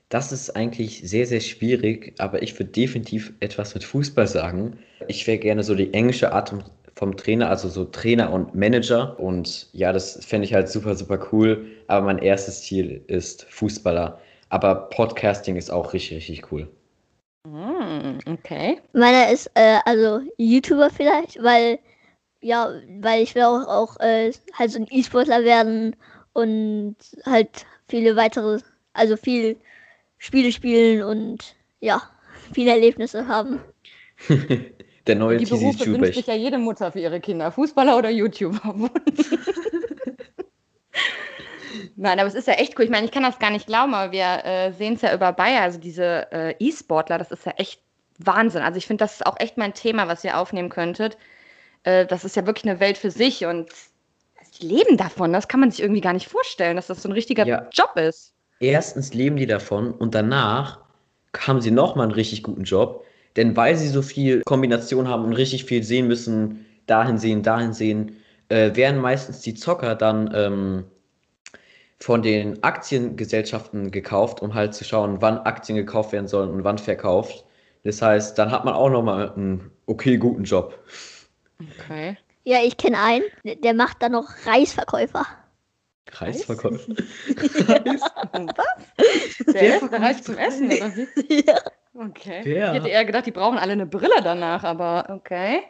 Das 0.08 0.32
ist 0.32 0.50
eigentlich 0.50 1.00
sehr, 1.08 1.26
sehr 1.26 1.40
schwierig, 1.40 2.14
aber 2.18 2.42
ich 2.42 2.58
würde 2.58 2.73
definitiv 2.73 3.32
etwas 3.40 3.75
mit 3.75 3.84
Fußball 3.84 4.26
sagen. 4.26 4.78
Ich 5.08 5.26
wäre 5.26 5.38
gerne 5.38 5.64
so 5.64 5.75
die 5.75 5.92
englische 5.92 6.32
Art 6.32 6.54
vom 6.94 7.16
Trainer, 7.16 7.49
also 7.49 7.68
so 7.68 7.84
Trainer 7.84 8.32
und 8.32 8.54
Manager. 8.54 9.18
Und 9.18 9.68
ja, 9.73 9.92
das 9.92 10.25
fände 10.25 10.46
ich 10.46 10.54
halt 10.54 10.68
super, 10.68 10.94
super 10.94 11.18
cool. 11.32 11.66
Aber 11.88 12.06
mein 12.06 12.18
erstes 12.18 12.62
Ziel 12.62 13.02
ist 13.08 13.44
Fußballer. 13.50 14.20
Aber 14.50 14.88
Podcasting 14.90 15.56
ist 15.56 15.70
auch 15.70 15.92
richtig, 15.92 16.18
richtig 16.18 16.52
cool. 16.52 16.68
Mm, 17.46 18.18
okay. 18.26 18.78
Meiner 18.92 19.30
ist 19.32 19.50
äh, 19.54 19.78
also 19.84 20.20
YouTuber 20.38 20.90
vielleicht, 20.90 21.42
weil 21.42 21.78
ja, 22.40 22.75
weil 23.00 23.23
ich 23.23 23.34
will 23.34 23.42
auch, 23.42 23.66
auch 23.66 23.99
äh, 24.00 24.30
halt 24.52 24.70
so 24.70 24.78
ein 24.78 24.87
E-Sportler 24.90 25.44
werden 25.44 25.96
und 26.34 26.96
halt 27.25 27.64
viele 27.88 28.16
weitere, 28.16 28.61
also 28.92 29.16
viel 29.16 29.56
Spiele 30.25 30.50
spielen 30.52 31.02
und 31.02 31.54
ja, 31.81 32.00
viele 32.54 32.71
Erlebnisse 32.71 33.28
haben. 33.28 33.61
Der 35.07 35.16
neue 35.16 35.37
Die 35.37 35.45
Berufe 35.45 35.76
Tizi 35.76 35.93
wünscht 35.93 36.14
sich 36.14 36.26
ja 36.26 36.35
jede 36.35 36.57
Mutter 36.57 36.90
für 36.93 37.00
ihre 37.00 37.21
Kinder. 37.21 37.52
Fußballer 37.52 37.99
oder 37.99 38.09
YouTuber. 38.09 38.59
Nein, 41.97 42.19
aber 42.19 42.26
es 42.26 42.35
ist 42.35 42.49
ja 42.49 42.54
echt 42.54 42.78
cool. 42.78 42.87
Ich 42.87 42.90
meine, 42.90 43.04
ich 43.04 43.12
kann 43.12 43.23
das 43.23 43.38
gar 43.38 43.50
nicht 43.50 43.66
glauben, 43.66 43.93
aber 43.93 44.12
wir 44.12 44.47
äh, 44.47 44.73
sehen 44.73 44.95
es 44.95 45.02
ja 45.02 45.14
über 45.14 45.31
Bayer. 45.35 45.61
Also 45.61 45.78
diese 45.78 46.33
äh, 46.33 46.54
E-Sportler, 46.59 47.19
das 47.19 47.31
ist 47.31 47.45
ja 47.45 47.52
echt 47.59 47.83
Wahnsinn. 48.19 48.62
Also 48.62 48.78
ich 48.78 48.87
finde, 48.87 49.04
das 49.04 49.16
ist 49.16 49.26
auch 49.26 49.38
echt 49.38 49.59
mein 49.59 49.75
Thema, 49.75 50.09
was 50.09 50.25
ihr 50.25 50.38
aufnehmen 50.38 50.71
könntet. 50.71 51.19
Äh, 51.83 52.07
das 52.07 52.25
ist 52.25 52.35
ja 52.35 52.47
wirklich 52.47 52.64
eine 52.64 52.81
Welt 52.81 52.97
für 52.97 53.11
sich 53.11 53.45
und 53.45 53.71
die 54.59 54.69
leben 54.69 54.97
davon. 54.97 55.35
Das 55.35 55.49
kann 55.49 55.61
man 55.61 55.71
sich 55.71 55.83
irgendwie 55.83 56.00
gar 56.00 56.14
nicht 56.14 56.28
vorstellen, 56.28 56.76
dass 56.76 56.87
das 56.87 57.02
so 57.02 57.11
ein 57.11 57.12
richtiger 57.12 57.45
Ja. 57.47 57.69
Job 57.71 57.95
ist. 57.97 58.34
Erstens 58.61 59.14
leben 59.14 59.37
die 59.37 59.46
davon 59.46 59.92
und 59.92 60.14
danach 60.14 60.78
haben 61.38 61.61
sie 61.61 61.70
nochmal 61.70 62.06
einen 62.06 62.14
richtig 62.14 62.42
guten 62.42 62.64
Job. 62.64 63.04
Denn 63.37 63.56
weil 63.56 63.76
sie 63.76 63.88
so 63.88 64.00
viel 64.02 64.42
Kombination 64.42 65.08
haben 65.08 65.25
und 65.25 65.32
richtig 65.32 65.64
viel 65.64 65.82
sehen 65.82 66.06
müssen, 66.06 66.64
dahin 66.87 67.18
sehen, 67.18 67.42
dahin 67.42 67.73
sehen, 67.73 68.16
äh, 68.49 68.76
werden 68.76 69.00
meistens 69.00 69.40
die 69.40 69.54
Zocker 69.54 69.96
dann 69.96 70.30
ähm, 70.34 70.84
von 71.99 72.23
den 72.23 72.62
Aktiengesellschaften 72.62 73.90
gekauft, 73.90 74.42
um 74.42 74.54
halt 74.54 74.75
zu 74.75 74.84
schauen, 74.84 75.20
wann 75.20 75.38
Aktien 75.38 75.76
gekauft 75.76 76.12
werden 76.12 76.28
sollen 76.28 76.50
und 76.50 76.62
wann 76.64 76.78
verkauft. 76.78 77.44
Das 77.82 78.00
heißt, 78.02 78.38
dann 78.38 78.50
hat 78.50 78.64
man 78.64 78.75
auch 78.75 78.90
nochmal 78.90 79.32
einen 79.32 79.70
okay 79.87 80.16
guten 80.16 80.44
Job. 80.44 80.78
Okay. 81.78 82.16
Ja, 82.44 82.58
ich 82.62 82.76
kenne 82.76 82.99
einen, 83.00 83.25
der- 83.44 83.56
der 83.56 83.75
macht 83.75 84.02
dann 84.02 84.12
noch 84.12 84.28
Reisverkäufer. 84.46 85.26
Reisverkäufer. 86.21 86.88
Was? 87.37 89.54
Der 89.54 89.76
ist 89.76 89.92
reich 89.92 90.23
zum 90.23 90.38
Essen, 90.38 90.66
oder 90.66 90.97
wie? 90.97 91.44
ja. 91.47 91.59
Okay. 91.94 92.40
Wer? 92.44 92.68
Ich 92.68 92.78
hätte 92.78 92.88
eher 92.88 93.04
gedacht, 93.04 93.26
die 93.26 93.30
brauchen 93.30 93.59
alle 93.59 93.73
eine 93.73 93.87
Brille 93.87 94.21
danach, 94.23 94.64
aber 94.64 95.06
okay. 95.11 95.62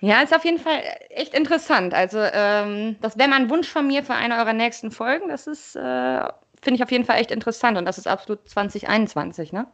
Ja, 0.00 0.22
ist 0.22 0.34
auf 0.34 0.44
jeden 0.44 0.58
Fall 0.58 0.82
echt 1.10 1.34
interessant. 1.34 1.94
Also, 1.94 2.18
ähm, 2.20 2.96
das 3.00 3.16
wäre 3.16 3.28
mal 3.28 3.40
ein 3.40 3.50
Wunsch 3.50 3.68
von 3.68 3.86
mir 3.86 4.02
für 4.02 4.14
eine 4.14 4.38
eurer 4.38 4.52
nächsten 4.52 4.90
Folgen. 4.90 5.28
Das 5.28 5.46
ist, 5.46 5.76
äh, 5.76 6.20
finde 6.62 6.76
ich 6.76 6.82
auf 6.82 6.90
jeden 6.90 7.04
Fall 7.04 7.20
echt 7.20 7.30
interessant 7.30 7.78
und 7.78 7.84
das 7.84 7.98
ist 7.98 8.08
absolut 8.08 8.48
2021, 8.48 9.52
ne? 9.52 9.66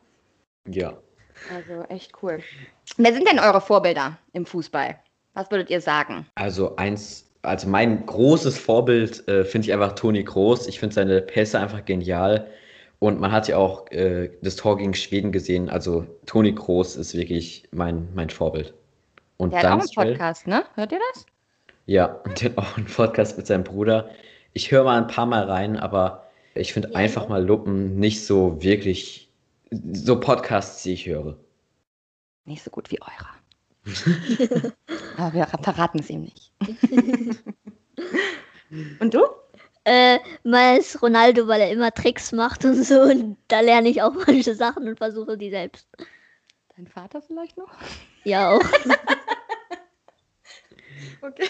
Ja. 0.69 0.99
Also 1.55 1.85
echt 1.88 2.12
cool. 2.23 2.43
Wer 2.99 3.14
sind 3.14 3.26
denn 3.26 3.38
eure 3.38 3.61
Vorbilder 3.61 4.19
im 4.33 4.45
Fußball? 4.45 4.97
Was 5.33 5.50
würdet 5.50 5.71
ihr 5.71 5.81
sagen? 5.81 6.26
Also 6.35 6.76
eins, 6.76 7.30
also 7.43 7.69
mein 7.69 8.05
großes 8.07 8.59
Vorbild 8.59 9.27
äh, 9.29 9.45
finde 9.45 9.67
ich 9.67 9.73
einfach 9.73 9.93
Toni 9.93 10.25
Kroos. 10.25 10.67
Ich 10.67 10.79
finde 10.79 10.95
seine 10.95 11.23
Pässe 11.23 11.59
einfach 11.59 11.85
genial. 11.85 12.47
Und 12.99 13.19
man 13.19 13.33
hat 13.33 13.49
ja 13.49 13.57
auch 13.57 13.91
äh, 13.91 14.31
das 14.43 14.57
Tor 14.57 14.77
gegen 14.77 14.93
Schweden 14.93 15.33
gesehen. 15.33 15.71
Also 15.71 16.07
Toni 16.27 16.55
Kroos 16.55 16.97
ist 16.97 17.15
wirklich 17.15 17.67
mein, 17.71 18.09
mein 18.15 18.29
Vorbild. 18.29 18.75
Und 19.39 19.53
Der 19.53 19.63
hat 19.63 19.73
auch 19.73 19.81
einen 19.81 20.11
Podcast, 20.11 20.47
ne? 20.47 20.65
Hört 20.75 20.93
ihr 20.93 21.01
das? 21.15 21.25
Ja, 21.87 22.07
und 22.25 22.41
der 22.43 22.51
hat 22.51 22.59
auch 22.59 22.77
einen 22.77 22.87
Podcast 22.87 23.39
mit 23.39 23.47
seinem 23.47 23.65
Bruder. 23.65 24.11
Ich 24.53 24.71
höre 24.71 24.85
mal 24.85 24.99
ein 24.99 25.07
paar 25.07 25.27
Mal 25.27 25.45
rein, 25.45 25.79
aber 25.79 26.31
ich 26.55 26.75
finde 26.75 26.91
Ja, 26.93 26.97
einfach 26.99 27.29
mal 27.29 27.43
Luppen 27.43 27.99
nicht 27.99 28.27
so 28.27 28.63
wirklich 28.63 29.31
so 29.71 30.21
Podcasts, 30.21 30.83
die 30.83 30.93
ich 30.93 31.07
höre. 31.07 31.39
Nicht 32.45 32.63
so 32.63 32.71
gut 32.71 32.91
wie 32.91 33.01
eurer. 33.01 33.40
Aber 35.17 35.35
wir 35.35 35.47
verraten 35.47 36.01
es 36.01 36.11
ihm 36.11 36.23
nicht. 36.23 36.53
Und 39.01 39.15
du? 39.15 39.23
Äh, 39.85 40.19
mal 40.45 40.77
ist 40.77 41.03
Ronaldo, 41.03 41.49
weil 41.49 41.63
er 41.63 41.71
immer 41.71 41.91
Tricks 41.93 42.33
macht 42.33 42.65
und 42.65 42.85
so. 42.85 43.01
Und 43.01 43.39
da 43.49 43.61
lerne 43.61 43.89
ich 43.89 44.03
auch 44.03 44.13
manche 44.27 44.55
Sachen 44.55 44.87
und 44.87 44.99
versuche 44.99 45.39
die 45.39 45.51
selbst. 45.51 45.89
Dein 46.77 46.87
Vater 46.87 47.23
vielleicht 47.23 47.57
noch? 47.57 47.71
Ja, 48.25 48.51
auch. 48.51 48.61
Okay. 51.23 51.49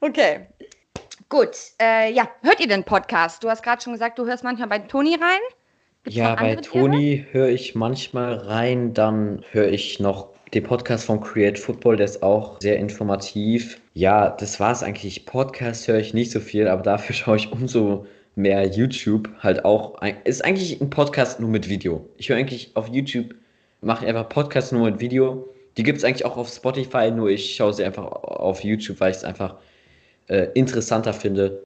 Okay. 0.00 0.46
Gut. 1.28 1.56
Äh, 1.80 2.12
ja, 2.12 2.28
hört 2.42 2.60
ihr 2.60 2.68
den 2.68 2.84
Podcast? 2.84 3.42
Du 3.42 3.50
hast 3.50 3.62
gerade 3.62 3.82
schon 3.82 3.92
gesagt, 3.92 4.18
du 4.18 4.26
hörst 4.26 4.44
manchmal 4.44 4.68
bei 4.68 4.78
Toni 4.78 5.14
rein. 5.14 5.40
Gibt's 6.04 6.16
Ja, 6.16 6.34
bei? 6.34 6.56
Toni 6.56 7.26
höre 7.32 7.48
ich 7.48 7.74
manchmal 7.74 8.34
rein, 8.34 8.94
dann 8.94 9.44
höre 9.50 9.68
ich 9.68 10.00
noch 10.00 10.35
den 10.54 10.62
Podcast 10.62 11.04
von 11.04 11.20
Create 11.20 11.58
Football, 11.58 11.96
der 11.96 12.06
ist 12.06 12.22
auch 12.22 12.60
sehr 12.60 12.78
informativ. 12.78 13.80
Ja, 13.94 14.30
das 14.30 14.60
war 14.60 14.72
es 14.72 14.82
eigentlich. 14.82 15.26
Podcast 15.26 15.88
höre 15.88 15.98
ich 15.98 16.14
nicht 16.14 16.30
so 16.30 16.40
viel, 16.40 16.68
aber 16.68 16.82
dafür 16.82 17.14
schaue 17.16 17.36
ich 17.36 17.52
umso 17.52 18.06
mehr 18.36 18.66
YouTube. 18.66 19.28
Halt 19.40 19.64
auch, 19.64 20.00
ist 20.24 20.44
eigentlich 20.44 20.80
ein 20.80 20.90
Podcast 20.90 21.40
nur 21.40 21.50
mit 21.50 21.68
Video. 21.68 22.08
Ich 22.16 22.28
höre 22.28 22.36
eigentlich 22.36 22.70
auf 22.74 22.88
YouTube, 22.88 23.34
mache 23.80 24.06
einfach 24.06 24.28
Podcast 24.28 24.72
nur 24.72 24.90
mit 24.90 25.00
Video. 25.00 25.48
Die 25.76 25.82
gibt 25.82 25.98
es 25.98 26.04
eigentlich 26.04 26.24
auch 26.24 26.36
auf 26.36 26.48
Spotify, 26.48 27.10
nur 27.10 27.28
ich 27.28 27.56
schaue 27.56 27.74
sie 27.74 27.84
einfach 27.84 28.04
auf 28.04 28.62
YouTube, 28.62 29.00
weil 29.00 29.10
ich 29.10 29.18
es 29.18 29.24
einfach 29.24 29.56
äh, 30.28 30.48
interessanter 30.54 31.12
finde. 31.12 31.62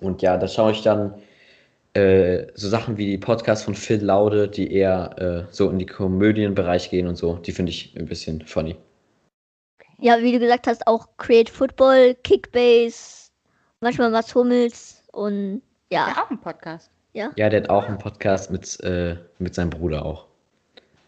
Und 0.00 0.22
ja, 0.22 0.36
da 0.36 0.48
schaue 0.48 0.72
ich 0.72 0.82
dann 0.82 1.14
äh, 1.94 2.46
so 2.54 2.68
Sachen 2.68 2.96
wie 2.96 3.06
die 3.06 3.18
Podcasts 3.18 3.64
von 3.64 3.74
Phil 3.74 4.02
Laude, 4.02 4.48
die 4.48 4.72
eher 4.72 5.46
äh, 5.48 5.52
so 5.52 5.70
in 5.70 5.78
die 5.78 5.86
Komödienbereich 5.86 6.90
gehen 6.90 7.06
und 7.06 7.16
so, 7.16 7.36
die 7.36 7.52
finde 7.52 7.70
ich 7.70 7.96
ein 7.96 8.06
bisschen 8.06 8.46
funny. 8.46 8.76
Ja, 9.98 10.22
wie 10.22 10.32
du 10.32 10.38
gesagt 10.38 10.66
hast, 10.66 10.86
auch 10.86 11.08
Create 11.18 11.50
Football, 11.50 12.14
Kickbase, 12.22 13.30
manchmal 13.80 14.10
Mats 14.10 14.34
Hummels 14.34 15.02
und 15.12 15.62
ja. 15.90 16.08
Ja, 16.08 16.24
auch 16.24 16.30
ein 16.30 16.40
Podcast. 16.40 16.90
Ja, 17.12 17.30
der 17.34 17.62
hat 17.62 17.70
auch 17.70 17.86
einen 17.86 17.98
Podcast 17.98 18.50
mit, 18.50 18.78
äh, 18.84 19.16
mit 19.38 19.54
seinem 19.54 19.70
Bruder 19.70 20.04
auch. 20.04 20.26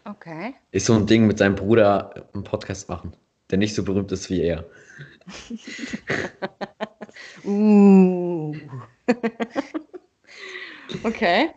Okay. 0.03 0.53
Ist 0.71 0.87
so 0.87 0.93
ein 0.93 1.07
Ding 1.07 1.25
mit 1.27 1.37
seinem 1.37 1.55
Bruder 1.55 2.27
einen 2.33 2.43
Podcast 2.43 2.89
machen, 2.89 3.13
der 3.49 3.57
nicht 3.57 3.73
so 3.73 3.83
berühmt 3.83 4.11
ist 4.11 4.29
wie 4.29 4.41
er. 4.41 4.65
Uh. 7.45 8.55
okay. 11.03 11.49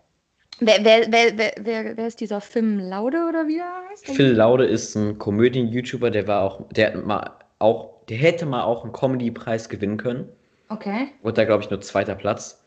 Wer, 0.60 0.84
wer, 0.84 1.12
wer, 1.12 1.38
wer, 1.38 1.52
wer, 1.60 1.96
wer 1.96 2.06
ist 2.06 2.20
dieser 2.20 2.40
Film 2.40 2.78
Laude 2.78 3.26
oder 3.28 3.46
wie 3.46 3.58
er 3.58 3.88
heißt? 3.90 4.06
Phil 4.06 4.32
Laude 4.32 4.64
ist 4.64 4.94
ein 4.94 5.18
Komödien-YouTuber, 5.18 6.10
der 6.10 6.26
war 6.26 6.42
auch, 6.42 6.66
der 6.70 6.94
hat 6.94 7.06
mal 7.06 7.30
auch, 7.58 8.04
der 8.08 8.16
hätte 8.16 8.46
mal 8.46 8.62
auch 8.62 8.84
einen 8.84 8.92
Comedy-Preis 8.92 9.68
gewinnen 9.68 9.98
können. 9.98 10.28
Okay. 10.68 11.08
Und 11.22 11.36
da 11.36 11.44
glaube 11.44 11.62
ich 11.62 11.70
nur 11.70 11.80
zweiter 11.80 12.14
Platz. 12.14 12.64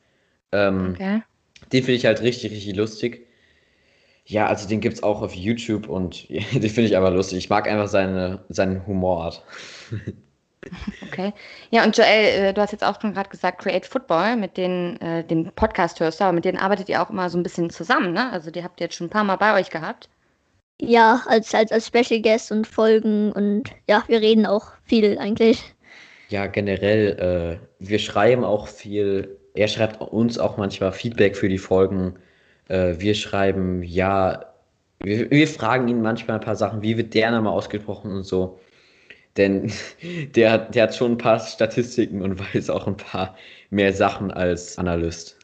Ähm, 0.52 0.92
Okay. 0.92 1.22
Den 1.72 1.84
finde 1.84 1.98
ich 1.98 2.06
halt 2.06 2.22
richtig, 2.22 2.52
richtig 2.52 2.76
lustig. 2.76 3.28
Ja, 4.26 4.48
also 4.48 4.68
den 4.68 4.80
gibt 4.80 4.96
es 4.96 5.04
auch 5.04 5.22
auf 5.22 5.36
YouTube 5.36 5.90
und 5.90 6.30
ja, 6.30 6.42
den 6.54 6.70
finde 6.70 6.84
ich 6.84 6.96
einfach 6.96 7.14
lustig. 7.14 7.40
Ich 7.40 7.50
mag 7.50 7.68
einfach 7.68 7.88
seine, 7.88 8.46
seinen 8.50 8.86
Humorart. 8.86 9.44
Okay. 11.02 11.34
Ja, 11.72 11.84
und 11.84 11.98
Joel, 11.98 12.08
äh, 12.08 12.54
du 12.54 12.62
hast 12.62 12.72
jetzt 12.72 12.84
auch 12.84 13.00
schon 13.02 13.14
gerade 13.14 13.30
gesagt, 13.30 13.62
Create 13.62 13.86
Football, 13.86 14.36
mit 14.36 14.58
denen, 14.58 15.00
äh, 15.02 15.24
den 15.24 15.52
Podcast 15.54 16.00
hörst 16.00 16.20
du, 16.20 16.26
aber 16.26 16.34
mit 16.34 16.46
denen 16.46 16.58
arbeitet 16.58 16.90
ihr 16.90 17.02
auch 17.02 17.10
immer 17.10 17.30
so 17.30 17.38
ein 17.38 17.44
bisschen 17.44 17.70
zusammen, 17.70 18.14
ne? 18.14 18.32
Also 18.32 18.52
die 18.52 18.64
habt 18.64 18.80
ihr 18.80 18.86
jetzt 18.86 18.96
schon 18.96 19.08
ein 19.08 19.12
paar 19.12 19.24
Mal 19.24 19.38
bei 19.38 19.60
euch 19.60 19.70
gehabt. 19.70 20.10
Ja, 20.82 21.24
als, 21.28 21.54
als, 21.54 21.72
als 21.72 21.88
Special 21.88 22.22
Guest 22.22 22.52
und 22.52 22.66
Folgen 22.66 23.32
und 23.34 23.70
ja, 23.88 24.04
wir 24.08 24.22
reden 24.22 24.46
auch 24.46 24.72
viel 24.86 25.18
eigentlich. 25.18 25.76
Ja, 26.30 26.48
generell, 26.48 27.60
äh, 27.60 27.66
wir 27.80 28.00
schreiben 28.00 28.44
auch 28.44 28.68
viel. 28.68 29.38
Er 29.56 29.68
schreibt 29.68 30.00
uns 30.00 30.38
auch 30.38 30.58
manchmal 30.58 30.92
Feedback 30.92 31.36
für 31.36 31.50
die 31.50 31.58
Folgen. 31.58 32.16
Äh, 32.70 32.96
wir 33.00 33.16
schreiben, 33.16 33.84
ja, 33.84 34.46
wir, 35.00 35.30
wir 35.32 35.48
fragen 35.48 35.88
ihn 35.88 36.02
manchmal 36.02 36.38
ein 36.38 36.44
paar 36.44 36.56
Sachen, 36.56 36.82
wie 36.82 36.98
wird 36.98 37.14
der 37.14 37.32
Name 37.32 37.50
ausgesprochen 37.50 38.12
und 38.12 38.24
so. 38.24 38.60
Denn 39.40 39.72
der, 40.36 40.52
hat- 40.52 40.76
der 40.76 40.84
hat 40.84 40.96
schon 40.96 41.14
ein 41.14 41.18
paar 41.18 41.40
Statistiken 41.40 42.22
und 42.22 42.40
weiß 42.56 42.70
auch 42.70 42.86
ein 42.88 42.98
paar 42.98 43.36
mehr 43.72 43.94
Sachen 43.94 44.32
als 44.32 44.78
Analyst. 44.78 45.38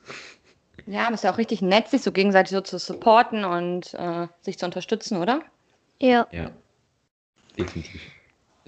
Ja, 0.88 1.06
aber 1.08 1.16
ist 1.16 1.24
ja 1.24 1.34
auch 1.34 1.38
richtig 1.40 1.62
nett, 1.62 1.88
sich 1.88 2.04
so 2.04 2.12
gegenseitig 2.12 2.52
so 2.52 2.62
zu 2.62 2.78
supporten 2.78 3.44
und 3.44 3.94
äh, 3.96 4.28
sich 4.42 4.60
zu 4.60 4.66
unterstützen, 4.66 5.18
oder? 5.18 5.42
Ja. 6.00 6.28
Ja, 6.32 6.52
definitiv. 7.58 8.02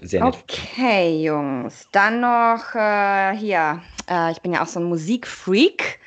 Sehr 0.00 0.22
nett. 0.22 0.36
Okay, 0.44 1.22
Jungs. 1.22 1.88
Dann 1.92 2.20
noch 2.20 2.74
äh, 2.74 3.36
hier. 3.36 3.82
Äh, 4.10 4.32
ich 4.32 4.40
bin 4.42 4.52
ja 4.52 4.62
auch 4.62 4.66
so 4.66 4.80
ein 4.80 4.84
Musikfreak. 4.86 6.00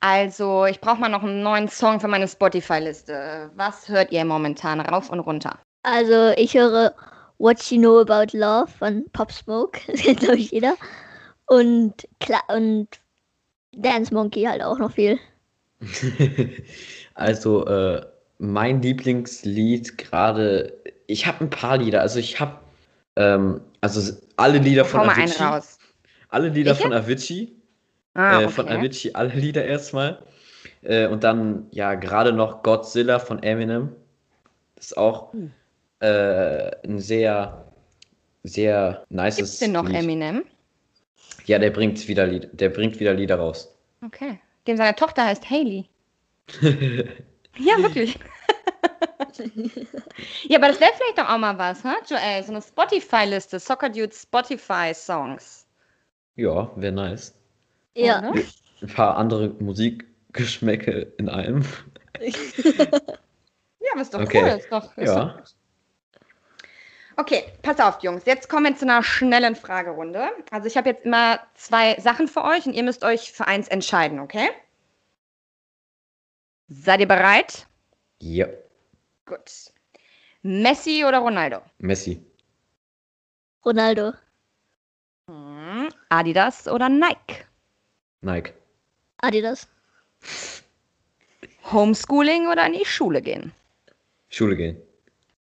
Also, 0.00 0.66
ich 0.66 0.80
brauche 0.80 1.00
mal 1.00 1.08
noch 1.08 1.22
einen 1.22 1.42
neuen 1.42 1.68
Song 1.68 2.00
für 2.00 2.08
meine 2.08 2.28
Spotify-Liste. 2.28 3.50
Was 3.56 3.88
hört 3.88 4.12
ihr 4.12 4.24
momentan 4.24 4.80
rauf 4.80 5.10
und 5.10 5.20
runter? 5.20 5.58
Also 5.82 6.32
ich 6.36 6.54
höre 6.54 6.94
What 7.38 7.70
You 7.70 7.78
Know 7.78 8.00
About 8.00 8.36
Love 8.36 8.68
von 8.78 9.04
Pop 9.12 9.30
Smoke. 9.32 9.80
Das 9.86 10.00
kennt, 10.02 10.20
glaube 10.20 10.38
ich, 10.38 10.50
jeder. 10.50 10.76
Und, 11.46 12.08
klar, 12.20 12.42
und 12.48 12.88
Dance 13.72 14.12
Monkey 14.12 14.44
halt 14.44 14.62
auch 14.62 14.78
noch 14.78 14.92
viel. 14.92 15.18
also, 17.14 17.66
äh, 17.66 18.04
mein 18.38 18.82
Lieblingslied 18.82 19.98
gerade, 19.98 20.72
ich 21.06 21.26
habe 21.26 21.44
ein 21.44 21.50
paar 21.50 21.78
Lieder. 21.78 22.00
Also, 22.00 22.18
ich 22.18 22.40
habe, 22.40 22.58
ähm, 23.16 23.60
also 23.80 24.12
alle 24.36 24.58
Lieder 24.58 24.84
Hau 24.92 24.98
von 24.98 25.06
mal 25.06 25.14
einen 25.14 25.32
Avicii. 25.32 25.44
raus. 25.44 25.78
Alle 26.28 26.48
Lieder 26.48 26.70
Welche? 26.72 26.82
von 26.82 26.92
Avicii. 26.92 27.52
Ah, 28.14 28.42
äh, 28.42 28.48
von 28.48 28.64
okay. 28.66 28.74
Avicii, 28.78 29.14
alle 29.14 29.34
Lieder 29.34 29.64
erstmal. 29.64 30.22
Äh, 30.82 31.06
und 31.08 31.22
dann, 31.24 31.66
ja, 31.70 31.94
gerade 31.94 32.32
noch 32.32 32.62
Godzilla 32.62 33.18
von 33.18 33.42
Eminem. 33.42 33.94
Das 34.76 34.86
ist 34.86 34.96
auch 34.96 35.32
Hm. 35.32 35.52
Äh, 36.00 36.70
ein 36.86 36.98
sehr, 36.98 37.72
sehr 38.44 39.04
nices 39.08 39.36
Gibt's 39.36 39.58
denn 39.58 39.72
noch 39.72 39.86
Lied. 39.86 39.96
Eminem? 39.96 40.44
Ja, 41.46 41.58
der 41.58 41.70
bringt 41.70 42.06
wieder 42.08 42.26
Lied, 42.26 42.48
der 42.52 42.68
bringt 42.70 42.98
wieder 43.00 43.14
Lieder 43.14 43.36
raus. 43.36 43.76
Okay. 44.04 44.40
Dem 44.66 44.76
seine 44.76 44.94
Tochter 44.96 45.24
heißt 45.26 45.48
Haley. 45.50 45.88
Ja, 47.58 47.78
wirklich. 47.78 48.18
ja, 50.48 50.58
aber 50.58 50.68
das 50.68 50.78
wäre 50.78 50.90
vielleicht 50.94 51.16
doch 51.16 51.26
auch 51.28 51.38
mal 51.38 51.56
was, 51.56 51.82
ha, 51.84 51.94
Joel? 52.06 52.42
So 52.44 52.52
eine 52.52 52.60
Spotify-Liste, 52.60 53.58
Soccer 53.58 53.88
Dude 53.88 54.12
Spotify-Songs. 54.14 55.66
ja, 56.34 56.70
wäre 56.76 56.92
nice. 56.92 57.34
Ja. 57.94 58.18
Oder? 58.18 58.34
Ein 58.82 58.88
paar 58.88 59.16
andere 59.16 59.48
Musikgeschmäcke 59.58 61.12
in 61.16 61.30
einem. 61.30 61.64
Ja, 63.80 63.92
aber 63.92 64.02
ist 64.02 64.12
doch 64.12 64.20
Okay. 64.20 64.42
cool. 64.42 64.58
Ist 64.58 64.70
doch, 64.70 64.96
ist 64.98 65.06
Ja. 65.06 65.24
doch. 65.24 65.44
Okay, 67.16 67.44
pass 67.62 67.80
auf, 67.80 68.02
Jungs. 68.02 68.24
Jetzt 68.26 68.48
kommen 68.48 68.66
wir 68.66 68.76
zu 68.76 68.84
einer 68.84 69.02
schnellen 69.02 69.56
Fragerunde. 69.56 70.28
Also 70.50 70.66
ich 70.66 70.76
habe 70.76 70.90
jetzt 70.90 71.04
immer 71.06 71.40
zwei 71.54 71.98
Sachen 71.98 72.28
für 72.28 72.44
euch 72.44 72.66
und 72.66 72.74
ihr 72.74 72.82
müsst 72.82 73.04
euch 73.04 73.32
für 73.32 73.46
eins 73.46 73.68
entscheiden, 73.68 74.20
okay? 74.20 74.50
Seid 76.68 77.00
ihr 77.00 77.08
bereit? 77.08 77.66
Ja, 78.18 78.46
Gut. 79.26 79.72
Messi 80.42 81.04
oder 81.04 81.18
Ronaldo? 81.18 81.60
Messi. 81.78 82.24
Ronaldo. 83.64 84.12
Hm, 85.28 85.88
Adidas 86.08 86.68
oder 86.68 86.88
Nike? 86.88 87.44
Nike. 88.20 88.52
Adidas. 89.18 89.66
Homeschooling 91.72 92.46
oder 92.46 92.64
in 92.66 92.74
die 92.74 92.84
Schule 92.84 93.20
gehen? 93.20 93.52
Schule 94.28 94.56
gehen. 94.56 94.80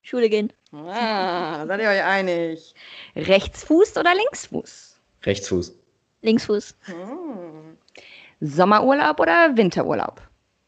Schule 0.03 0.29
gehen. 0.29 0.51
Ah, 0.73 1.65
seid 1.65 1.79
ihr 1.79 1.89
euch 1.89 2.03
einig? 2.03 2.75
Rechtsfuß 3.15 3.97
oder 3.97 4.13
Linksfuß? 4.13 4.97
Rechtsfuß. 5.23 5.73
Linksfuß. 6.21 6.75
Hm. 6.85 7.77
Sommerurlaub 8.41 9.19
oder 9.19 9.55
Winterurlaub? 9.55 10.21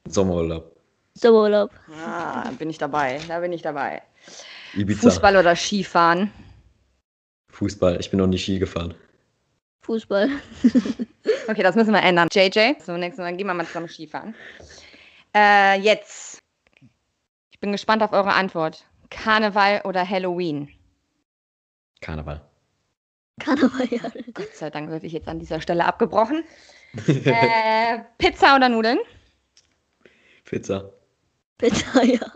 Sommerurlaub. 0.08 0.72
Sommerurlaub. 1.16 1.72
Ah, 2.06 2.50
bin 2.58 2.70
ich 2.70 2.78
dabei. 2.78 3.20
Da 3.28 3.40
bin 3.40 3.52
ich 3.52 3.62
dabei. 3.62 4.02
Ibiza. 4.74 5.02
Fußball 5.02 5.36
oder 5.36 5.56
Skifahren? 5.56 6.32
Fußball. 7.52 8.00
Ich 8.00 8.10
bin 8.10 8.20
noch 8.20 8.28
nie 8.28 8.38
Ski 8.38 8.58
gefahren. 8.58 8.94
Fußball. 9.82 10.30
Okay, 11.48 11.62
das 11.62 11.76
müssen 11.76 11.94
wir 11.94 12.02
ändern. 12.02 12.28
JJ, 12.32 12.74
so 12.84 12.98
nächstes 12.98 13.22
Mal 13.24 13.36
gehen 13.36 13.46
wir 13.46 13.54
mal 13.54 13.68
zusammen 13.68 13.88
Skifahren. 13.88 14.34
Äh, 15.36 15.80
jetzt. 15.80 16.40
Ich 17.52 17.60
bin 17.60 17.72
gespannt 17.72 18.02
auf 18.02 18.14
eure 18.14 18.34
Antwort. 18.34 18.84
Karneval 19.10 19.82
oder 19.84 20.08
Halloween? 20.08 20.70
Karneval. 22.02 22.42
Karneval, 23.40 23.88
ja. 23.90 24.12
Gott 24.34 24.56
sei 24.56 24.70
Dank 24.70 24.90
wird 24.90 25.04
ich 25.04 25.14
jetzt 25.14 25.28
an 25.28 25.40
dieser 25.40 25.62
Stelle 25.62 25.86
abgebrochen. 25.86 26.44
Äh, 27.08 28.00
Pizza 28.18 28.56
oder 28.56 28.70
Nudeln? 28.70 29.00
Pizza. 30.46 30.94
Bitte, 31.58 31.84
ja. 32.06 32.32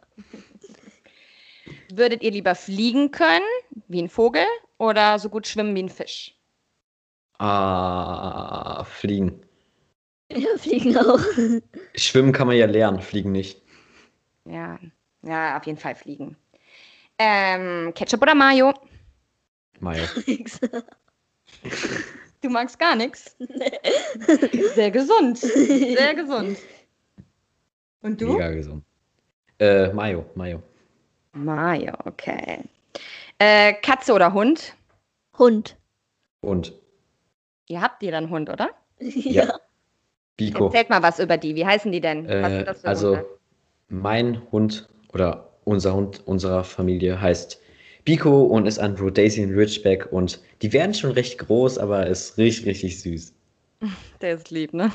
Würdet 1.94 2.24
ihr 2.24 2.32
lieber 2.32 2.56
fliegen 2.56 3.12
können, 3.12 3.46
wie 3.88 4.02
ein 4.02 4.10
Vogel, 4.10 4.44
oder 4.78 5.17
so 5.17 5.30
gut 5.30 5.48
schwimmen 5.48 5.76
wie 5.76 5.84
ein 5.84 5.89
Fisch? 5.89 6.36
Ah, 7.38 8.84
fliegen. 8.84 9.41
Ja, 10.32 10.58
fliegen 10.58 10.98
auch. 10.98 11.20
Schwimmen 11.96 12.34
kann 12.34 12.48
man 12.48 12.58
ja 12.58 12.65
lernen, 12.65 13.00
fliegen 13.02 13.32
nicht. 13.32 13.62
Ja, 14.46 14.78
ja, 15.24 15.58
auf 15.58 15.65
jeden 15.65 15.80
Fall 15.80 15.96
fliegen. 15.96 16.36
Ähm, 17.20 17.94
Ketchup 17.94 18.22
oder 18.22 18.36
Mayo? 18.36 18.74
Mayo. 19.80 20.04
Du 22.42 22.50
magst 22.50 22.80
gar 22.80 22.96
nichts. 22.96 23.36
Sehr 24.76 24.92
gesund. 24.92 25.38
Sehr 25.40 26.16
gesund. 26.16 26.58
Und 28.02 28.22
du? 28.22 28.32
Mega 28.32 28.50
gesund. 28.52 28.84
Äh, 29.60 29.92
Mayo, 29.92 30.24
Mayo. 30.36 30.64
Mayo, 31.34 31.94
okay. 32.06 32.64
Äh, 33.40 33.74
Katze 33.82 34.14
oder 34.14 34.32
Hund? 34.32 34.74
Hund. 35.38 35.76
Und 36.40 36.74
Ihr 37.68 37.82
habt 37.82 38.02
ihr 38.04 38.12
dann 38.12 38.30
Hund, 38.30 38.50
oder? 38.50 38.70
Ja. 39.00 39.60
Biko. 40.38 40.66
Erzählt 40.68 40.90
mal 40.90 41.04
was 41.04 41.20
über 41.20 41.36
die. 41.38 41.56
Wie 41.56 41.66
heißen 41.66 41.92
die 41.92 42.02
denn? 42.02 42.26
was 42.26 42.32
Äh, 42.52 42.56
sind 42.56 42.68
das 42.68 42.82
für 42.82 42.88
also, 42.88 43.10
Hunde? 43.18 43.26
mein 43.90 44.52
Hund 44.52 44.88
oder 45.14 45.49
unser 45.70 45.94
Hund 45.94 46.22
unserer 46.26 46.64
Familie 46.64 47.20
heißt 47.22 47.60
Biko 48.06 48.44
und 48.44 48.66
ist 48.66 48.80
ein 48.80 48.96
Rhodesian 48.96 49.54
Ridgeback 49.54 50.12
und 50.12 50.42
die 50.62 50.74
werden 50.74 50.94
schon 50.94 51.12
recht 51.12 51.38
groß, 51.38 51.78
aber 51.78 52.08
ist 52.08 52.38
richtig, 52.38 52.66
richtig 52.66 53.02
süß. 53.02 53.34
Der 54.22 54.34
ist 54.34 54.52
lieb, 54.52 54.74
ne? 54.74 54.92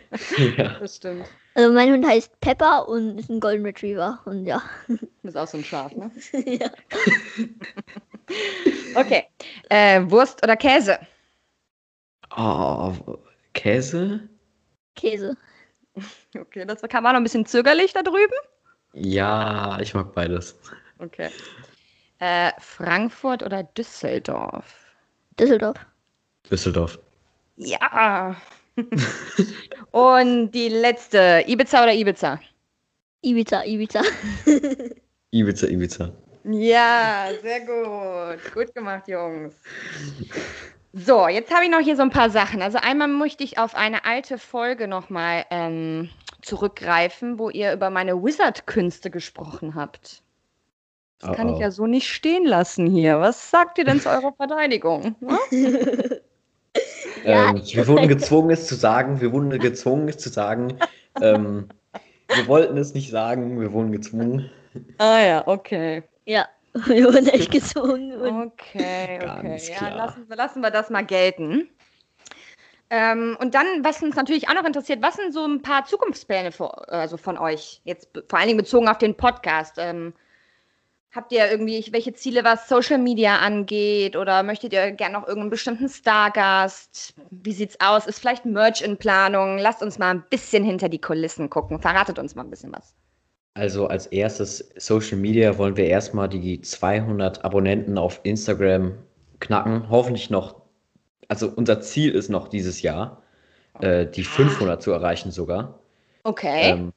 ja. 0.56 0.78
Das 0.78 0.96
stimmt. 0.96 1.24
Also 1.54 1.72
mein 1.72 1.92
Hund 1.92 2.06
heißt 2.06 2.38
Pepper 2.40 2.88
und 2.88 3.18
ist 3.18 3.30
ein 3.30 3.40
Golden 3.40 3.64
Retriever. 3.64 4.20
Und 4.26 4.46
ja. 4.46 4.62
Ist 5.24 5.36
auch 5.36 5.48
so 5.48 5.58
ein 5.58 5.64
Schaf, 5.64 5.92
ne? 5.96 6.10
ja. 6.46 6.70
Okay. 8.94 9.24
Äh, 9.68 10.02
Wurst 10.08 10.42
oder 10.44 10.56
Käse? 10.56 10.98
Oh, 12.36 12.92
Käse? 13.54 14.28
Käse. 14.94 15.36
Okay, 16.36 16.64
das 16.64 16.80
kam 16.82 17.06
auch 17.06 17.10
noch 17.10 17.16
ein 17.16 17.24
bisschen 17.24 17.46
zögerlich 17.46 17.92
da 17.92 18.02
drüben. 18.02 18.36
Ja, 18.92 19.78
ich 19.80 19.94
mag 19.94 20.14
beides. 20.14 20.58
Okay. 20.98 21.30
Äh, 22.18 22.52
Frankfurt 22.58 23.42
oder 23.42 23.62
Düsseldorf? 23.62 24.74
Düsseldorf. 25.38 25.76
Düsseldorf. 26.50 26.98
Ja. 27.56 28.36
Und 29.90 30.50
die 30.52 30.68
letzte, 30.68 31.44
Ibiza 31.46 31.82
oder 31.82 31.94
Ibiza? 31.94 32.40
Ibiza, 33.22 33.64
Ibiza. 33.64 34.02
Ibiza, 35.30 35.66
Ibiza. 35.66 36.12
Ja, 36.44 37.28
sehr 37.42 37.60
gut. 37.60 38.54
Gut 38.54 38.74
gemacht, 38.74 39.08
Jungs. 39.08 39.54
So, 40.92 41.28
jetzt 41.28 41.52
habe 41.52 41.64
ich 41.64 41.70
noch 41.70 41.80
hier 41.80 41.96
so 41.96 42.02
ein 42.02 42.10
paar 42.10 42.30
Sachen. 42.30 42.62
Also 42.62 42.78
einmal 42.78 43.08
möchte 43.08 43.44
ich 43.44 43.58
auf 43.58 43.74
eine 43.74 44.04
alte 44.04 44.38
Folge 44.38 44.88
nochmal 44.88 45.44
ähm, 45.50 46.08
zurückgreifen, 46.42 47.38
wo 47.38 47.50
ihr 47.50 47.72
über 47.72 47.90
meine 47.90 48.22
Wizard-Künste 48.22 49.10
gesprochen 49.10 49.74
habt. 49.74 50.22
Das 51.20 51.30
Oh, 51.30 51.32
kann 51.32 51.48
ich 51.48 51.58
ja 51.58 51.70
so 51.70 51.86
nicht 51.86 52.08
stehen 52.08 52.44
lassen 52.44 52.86
hier. 52.86 53.20
Was 53.20 53.50
sagt 53.50 53.78
ihr 53.78 53.84
denn 53.84 54.00
zu 54.00 54.08
eurer 54.08 54.32
Verteidigung? 54.36 55.16
Hm? 55.20 55.38
Ja, 57.24 57.50
ähm, 57.50 57.62
wir 57.64 57.88
wurden 57.88 58.08
gezwungen, 58.08 58.50
es 58.50 58.66
zu 58.66 58.76
sagen. 58.76 59.20
Wir 59.20 59.32
wurden 59.32 59.50
gezwungen, 59.58 60.08
es 60.08 60.18
zu 60.18 60.28
sagen. 60.28 60.78
Ähm, 61.20 61.68
wir 62.28 62.46
wollten 62.46 62.76
es 62.76 62.94
nicht 62.94 63.10
sagen. 63.10 63.60
Wir 63.60 63.72
wurden 63.72 63.90
gezwungen. 63.90 64.50
ah 64.98 65.20
ja, 65.20 65.46
okay. 65.46 66.04
Ja. 66.24 66.46
Wir 66.86 67.04
wurden 67.06 67.26
echt 67.26 67.50
gezwungen. 67.50 68.12
Und 68.12 68.52
Okay, 68.52 69.18
okay. 69.20 69.48
Ganz 69.48 69.68
Ja, 69.68 69.88
lassen, 69.88 70.26
lassen 70.28 70.60
wir 70.60 70.70
das 70.70 70.90
mal 70.90 71.04
gelten. 71.04 71.68
Ähm, 72.90 73.36
und 73.40 73.54
dann, 73.54 73.66
was 73.82 74.02
uns 74.02 74.16
natürlich 74.16 74.48
auch 74.48 74.54
noch 74.54 74.64
interessiert, 74.64 75.02
was 75.02 75.16
sind 75.16 75.34
so 75.34 75.44
ein 75.44 75.60
paar 75.60 75.84
Zukunftspläne 75.84 76.52
für, 76.52 76.88
also 76.88 77.16
von 77.16 77.36
euch? 77.36 77.82
Jetzt 77.84 78.08
vor 78.28 78.38
allen 78.38 78.48
Dingen 78.48 78.58
bezogen 78.58 78.88
auf 78.88 78.98
den 78.98 79.14
Podcast. 79.14 79.74
Ähm, 79.78 80.14
habt 81.12 81.32
ihr 81.32 81.50
irgendwie 81.50 81.86
welche 81.90 82.14
Ziele, 82.14 82.44
was 82.44 82.68
Social 82.68 82.98
Media 82.98 83.36
angeht? 83.38 84.16
Oder 84.16 84.42
möchtet 84.42 84.72
ihr 84.72 84.92
gerne 84.92 85.14
noch 85.14 85.26
irgendeinen 85.26 85.50
bestimmten 85.50 85.88
Stargast? 85.88 87.14
Wie 87.30 87.52
sieht's 87.52 87.78
aus? 87.80 88.06
Ist 88.06 88.20
vielleicht 88.20 88.46
Merch 88.46 88.80
in 88.80 88.96
Planung? 88.96 89.58
Lasst 89.58 89.82
uns 89.82 89.98
mal 89.98 90.10
ein 90.10 90.24
bisschen 90.30 90.64
hinter 90.64 90.88
die 90.88 91.00
Kulissen 91.00 91.50
gucken. 91.50 91.80
Verratet 91.80 92.18
uns 92.18 92.34
mal 92.34 92.44
ein 92.44 92.50
bisschen 92.50 92.72
was. 92.72 92.94
Also 93.54 93.88
als 93.88 94.06
erstes 94.06 94.70
Social 94.76 95.18
Media 95.18 95.58
wollen 95.58 95.76
wir 95.76 95.86
erstmal 95.86 96.28
die 96.28 96.60
200 96.60 97.44
Abonnenten 97.44 97.98
auf 97.98 98.20
Instagram 98.22 98.94
knacken. 99.40 99.90
Hoffentlich 99.90 100.30
noch, 100.30 100.62
also 101.28 101.52
unser 101.54 101.80
Ziel 101.80 102.14
ist 102.14 102.28
noch 102.30 102.48
dieses 102.48 102.82
Jahr, 102.82 103.22
äh, 103.80 104.06
die 104.06 104.24
500 104.24 104.82
zu 104.82 104.90
erreichen 104.92 105.30
sogar. 105.30 105.78
Okay. 106.24 106.70
Ähm, 106.70 106.92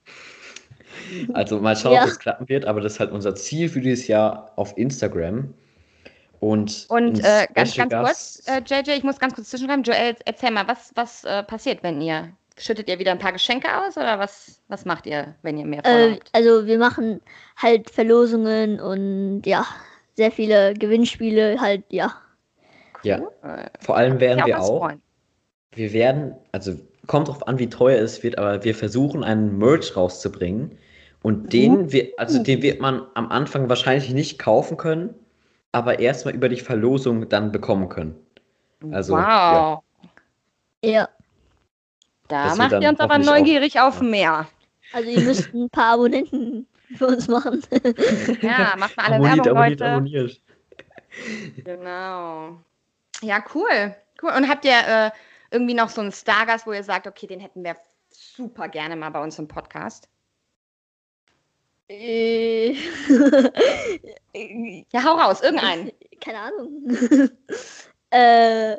also 1.34 1.60
mal 1.60 1.76
schauen, 1.76 1.94
Ja. 1.94 2.04
ob 2.04 2.10
es 2.10 2.20
klappen 2.20 2.48
wird, 2.50 2.65
aber 2.65 2.82
das 2.82 2.94
ist 2.94 3.00
halt 3.00 3.12
unser 3.12 3.36
Ziel 3.36 3.70
für 3.70 3.82
dieses 3.82 4.08
Jahr 4.08 4.52
auf 4.56 4.78
Instagram. 4.78 5.54
Und, 6.39 6.88
Und 6.89 7.20
äh, 7.24 7.48
ganz, 7.54 7.76
ganz 7.76 7.94
kurz, 7.94 8.44
äh, 8.48 8.62
JJ, 8.65 8.98
ich 8.98 9.04
muss 9.04 9.20
ganz 9.20 9.36
kurz 9.36 9.50
zwischenschreiben. 9.52 9.84
Joel, 9.84 10.15
erzähl 10.26 10.50
mal, 10.50 10.67
was, 10.67 10.91
was 10.96 11.24
äh, 11.24 11.44
passiert, 11.44 11.84
wenn 11.84 12.02
ihr. 12.02 12.30
Schüttet 12.58 12.89
ihr 12.89 13.00
wieder 13.00 13.12
ein 13.12 13.20
paar 13.20 13.32
Geschenke 13.32 13.67
aus 13.80 13.96
oder 13.96 14.20
was, 14.20 14.60
was 14.67 14.86
macht 14.86 15.06
ihr, 15.08 15.34
wenn 15.41 15.58
ihr 15.58 15.65
mehr 15.65 15.86
Äh, 15.86 16.06
vorhabt? 16.15 16.30
also 16.34 16.65
wir 16.67 16.78
machen 16.78 17.22
halt 17.58 17.89
Verlosungen 17.89 18.80
und 18.80 19.44
ja, 19.46 19.65
sehr 20.15 20.32
viele 20.32 20.74
Gewinnspiele 20.74 21.60
halt, 21.62 21.84
ja. 21.89 22.13
Ja, 23.03 23.21
vor 23.79 23.97
allem 23.97 24.19
werden 24.19 24.39
ja, 24.39 24.45
wir 24.45 24.59
auch, 24.59 24.79
freuen. 24.79 25.01
wir 25.73 25.93
werden, 25.93 26.35
also 26.51 26.73
kommt 27.07 27.27
drauf 27.27 27.47
an, 27.47 27.59
wie 27.59 27.69
teuer 27.69 27.99
es 28.01 28.23
wird, 28.23 28.37
aber 28.37 28.63
wir 28.63 28.75
versuchen 28.75 29.23
einen 29.23 29.57
Merch 29.57 29.95
rauszubringen. 29.95 30.77
Und 31.23 31.53
den, 31.53 31.91
wir, 31.91 32.09
also 32.17 32.41
den 32.41 32.61
wird 32.63 32.79
man 32.81 33.03
am 33.13 33.29
Anfang 33.29 33.69
wahrscheinlich 33.69 34.11
nicht 34.11 34.39
kaufen 34.39 34.77
können, 34.77 35.13
aber 35.71 35.99
erstmal 35.99 36.33
über 36.33 36.49
die 36.49 36.59
Verlosung 36.59 37.29
dann 37.29 37.51
bekommen 37.51 37.89
können. 37.89 38.15
Also, 38.91 39.13
wow. 39.13 39.19
ja. 39.23 39.81
Ja, 40.83 41.09
Da 42.27 42.55
macht 42.55 42.71
ihr 42.71 42.89
uns 42.89 42.99
aber 42.99 43.17
neugierig 43.17 43.79
auf 43.79 44.01
mehr. 44.01 44.47
also 44.93 45.09
ihr 45.09 45.21
müsst 45.21 45.53
ein 45.53 45.69
paar 45.69 45.93
Abonnenten 45.93 46.65
für 46.95 47.07
uns 47.07 47.27
machen. 47.27 47.61
Ja, 48.41 48.73
macht 48.77 48.97
mal 48.97 49.05
alle 49.05 49.15
Abonniert, 49.15 49.45
Werbung, 49.45 49.57
abonniert, 49.57 49.79
Leute. 49.79 49.85
abonniert. 49.85 50.41
Genau. 51.63 52.57
Ja, 53.21 53.43
cool. 53.53 53.95
Cool. 54.21 54.31
Und 54.31 54.47
habt 54.49 54.65
ihr 54.65 54.77
äh, 54.88 55.12
irgendwie 55.51 55.73
noch 55.73 55.89
so 55.89 56.01
einen 56.01 56.12
Stargast, 56.12 56.65
wo 56.65 56.73
ihr 56.73 56.84
sagt, 56.84 57.07
okay, 57.07 57.27
den 57.27 57.39
hätten 57.39 57.63
wir 57.63 57.75
super 58.10 58.67
gerne 58.67 58.95
mal 58.95 59.10
bei 59.10 59.21
uns 59.21 59.39
im 59.39 59.47
Podcast? 59.47 60.10
Äh, 61.89 62.75
Ja, 64.93 65.03
hau 65.03 65.15
raus, 65.15 65.41
irgendeinen. 65.41 65.91
keine 66.21 66.39
Ahnung. 66.39 66.88
äh, 68.12 68.77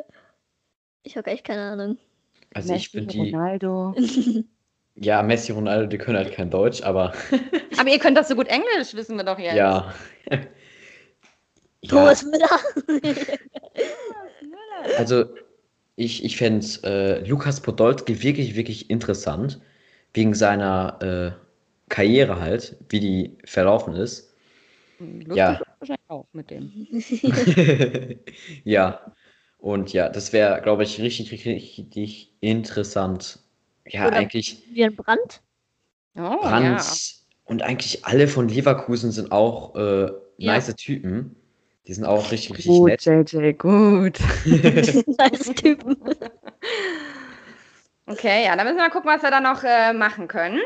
ich 1.02 1.16
habe 1.16 1.30
echt 1.30 1.44
keine 1.44 1.62
Ahnung. 1.62 1.98
Also 2.54 2.74
ich 2.74 2.88
finde 2.90 3.08
die, 3.08 3.32
Ronaldo. 3.32 3.94
ja, 4.94 5.22
Messi, 5.22 5.52
Ronaldo, 5.52 5.86
die 5.86 5.98
können 5.98 6.16
halt 6.16 6.32
kein 6.32 6.50
Deutsch, 6.50 6.82
aber 6.82 7.12
Aber 7.78 7.90
ihr 7.90 7.98
könnt 7.98 8.16
das 8.16 8.28
so 8.28 8.36
gut 8.36 8.48
Englisch, 8.48 8.94
wissen 8.94 9.16
wir 9.16 9.24
doch 9.24 9.38
jetzt. 9.38 9.56
ja. 9.56 9.92
ja. 10.30 10.38
Thomas 11.88 12.22
Müller. 12.22 12.60
Also, 14.98 15.24
ich, 15.96 16.24
ich 16.24 16.36
fände 16.36 16.66
äh, 16.84 17.26
Lukas 17.28 17.60
Podolski 17.60 18.22
wirklich, 18.22 18.54
wirklich 18.56 18.90
interessant, 18.90 19.60
wegen 20.14 20.34
seiner 20.34 20.98
äh, 21.02 21.32
Karriere 21.88 22.40
halt, 22.40 22.76
wie 22.88 23.00
die 23.00 23.38
verlaufen 23.44 23.94
ist. 23.94 24.34
Lustig 24.98 25.36
Ja. 25.36 25.52
ist 25.52 25.62
wahrscheinlich 25.80 26.08
auch 26.08 26.26
mit 26.32 26.50
dem. 26.50 26.86
ja, 28.64 29.12
und 29.58 29.92
ja, 29.92 30.08
das 30.08 30.32
wäre, 30.32 30.60
glaube 30.62 30.82
ich, 30.84 31.00
richtig, 31.00 31.30
richtig, 31.32 31.46
richtig 31.78 32.32
interessant. 32.40 33.40
Ja, 33.86 34.06
Oder- 34.06 34.16
eigentlich 34.16 34.62
Wie 34.72 34.84
ein 34.84 34.94
Brand. 34.96 35.42
Oh, 36.16 36.38
Brandt 36.40 36.64
ja. 36.64 36.82
und 37.44 37.62
eigentlich 37.62 38.04
alle 38.04 38.28
von 38.28 38.48
Leverkusen 38.48 39.12
sind 39.12 39.32
auch 39.32 39.74
äh, 39.76 40.10
Ja. 40.38 40.52
nice 40.54 40.74
Typen. 40.76 41.36
Die 41.86 41.94
sind 41.94 42.04
auch 42.04 42.30
richtig, 42.30 42.52
richtig 42.52 42.66
Gut, 42.66 42.90
nett. 42.90 43.04
JJ, 43.04 43.52
gut. 43.54 44.20
nice 44.44 45.52
Typen. 45.54 45.96
Okay, 48.06 48.44
ja, 48.44 48.54
dann 48.56 48.66
müssen 48.66 48.76
wir 48.76 48.84
mal 48.84 48.90
gucken, 48.90 49.10
was 49.10 49.22
wir 49.22 49.30
da 49.30 49.40
noch 49.40 49.64
äh, 49.64 49.92
machen 49.92 50.28
können. 50.28 50.60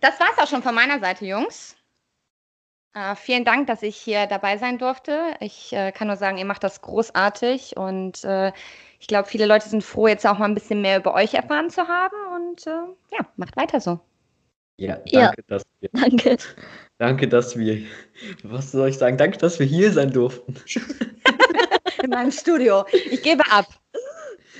Das 0.00 0.20
war's 0.20 0.38
auch 0.38 0.48
schon 0.48 0.62
von 0.62 0.74
meiner 0.74 1.00
Seite, 1.00 1.24
Jungs. 1.24 1.76
Äh, 2.94 3.16
vielen 3.16 3.44
Dank, 3.44 3.66
dass 3.66 3.82
ich 3.82 3.96
hier 3.96 4.26
dabei 4.26 4.56
sein 4.56 4.78
durfte. 4.78 5.34
Ich 5.40 5.72
äh, 5.72 5.90
kann 5.90 6.06
nur 6.06 6.16
sagen, 6.16 6.38
ihr 6.38 6.44
macht 6.44 6.62
das 6.62 6.80
großartig 6.80 7.76
und 7.76 8.22
äh, 8.24 8.52
ich 9.00 9.08
glaube, 9.08 9.28
viele 9.28 9.46
Leute 9.46 9.68
sind 9.68 9.82
froh, 9.82 10.06
jetzt 10.06 10.26
auch 10.26 10.38
mal 10.38 10.44
ein 10.44 10.54
bisschen 10.54 10.80
mehr 10.80 10.98
über 10.98 11.14
euch 11.14 11.34
erfahren 11.34 11.70
zu 11.70 11.88
haben 11.88 12.16
und 12.36 12.66
äh, 12.66 13.16
ja, 13.16 13.26
macht 13.36 13.56
weiter 13.56 13.80
so. 13.80 13.98
Ja, 14.76 14.98
Ja. 15.06 15.26
danke, 15.26 15.42
dass 15.46 15.62
wir, 15.80 15.88
Danke. 15.92 16.36
danke, 16.98 17.28
dass 17.28 17.56
wir, 17.58 17.82
was 18.42 18.72
soll 18.72 18.88
ich 18.88 18.98
sagen, 18.98 19.16
danke, 19.16 19.38
dass 19.38 19.58
wir 19.58 19.66
hier 19.66 19.92
sein 19.92 20.10
durften. 20.10 20.54
In 22.02 22.10
meinem 22.10 22.32
Studio. 22.32 22.84
Ich 22.92 23.22
gebe 23.22 23.42
ab. 23.50 23.66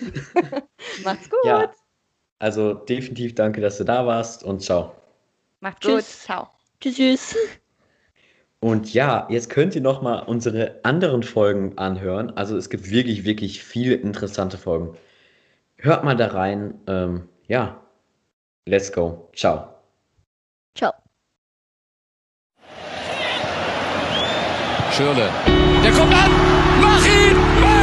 Macht's 1.05 1.29
gut. 1.29 1.39
Ja, 1.45 1.71
also 2.39 2.75
definitiv 2.75 3.35
danke, 3.35 3.61
dass 3.61 3.79
du 3.79 3.85
da 3.85 4.07
warst 4.07 4.45
und 4.45 4.61
ciao. 4.63 4.95
Macht's 5.61 5.87
gut. 5.87 6.03
Ciao. 6.03 6.49
Tschüss, 6.81 6.97
tschüss. 6.97 7.37
Und 8.61 8.95
ja, 8.95 9.27
jetzt 9.31 9.51
könnt 9.51 9.75
ihr 9.75 9.83
noch 9.83 10.01
mal 10.01 10.21
unsere 10.21 10.81
anderen 10.85 11.23
Folgen 11.23 11.77
anhören. 11.77 12.31
Also 12.37 12.57
es 12.57 12.71
gibt 12.71 12.89
wirklich, 12.91 13.25
wirklich 13.25 13.63
viele 13.63 13.95
interessante 13.95 14.57
Folgen. 14.57 14.97
Hört 15.77 16.03
mal 16.05 16.17
da 16.17 16.29
rein. 16.29 16.81
Ähm, 16.87 17.29
ja, 17.47 17.83
let's 18.65 18.91
go. 18.91 19.29
Ciao. 19.35 19.74
Schürle. 24.97 25.29
Der 25.83 25.91
kommt 25.91 26.15
an. 26.15 26.31
Mach 26.81 27.05
ihn! 27.05 27.37
Mach 27.61 27.74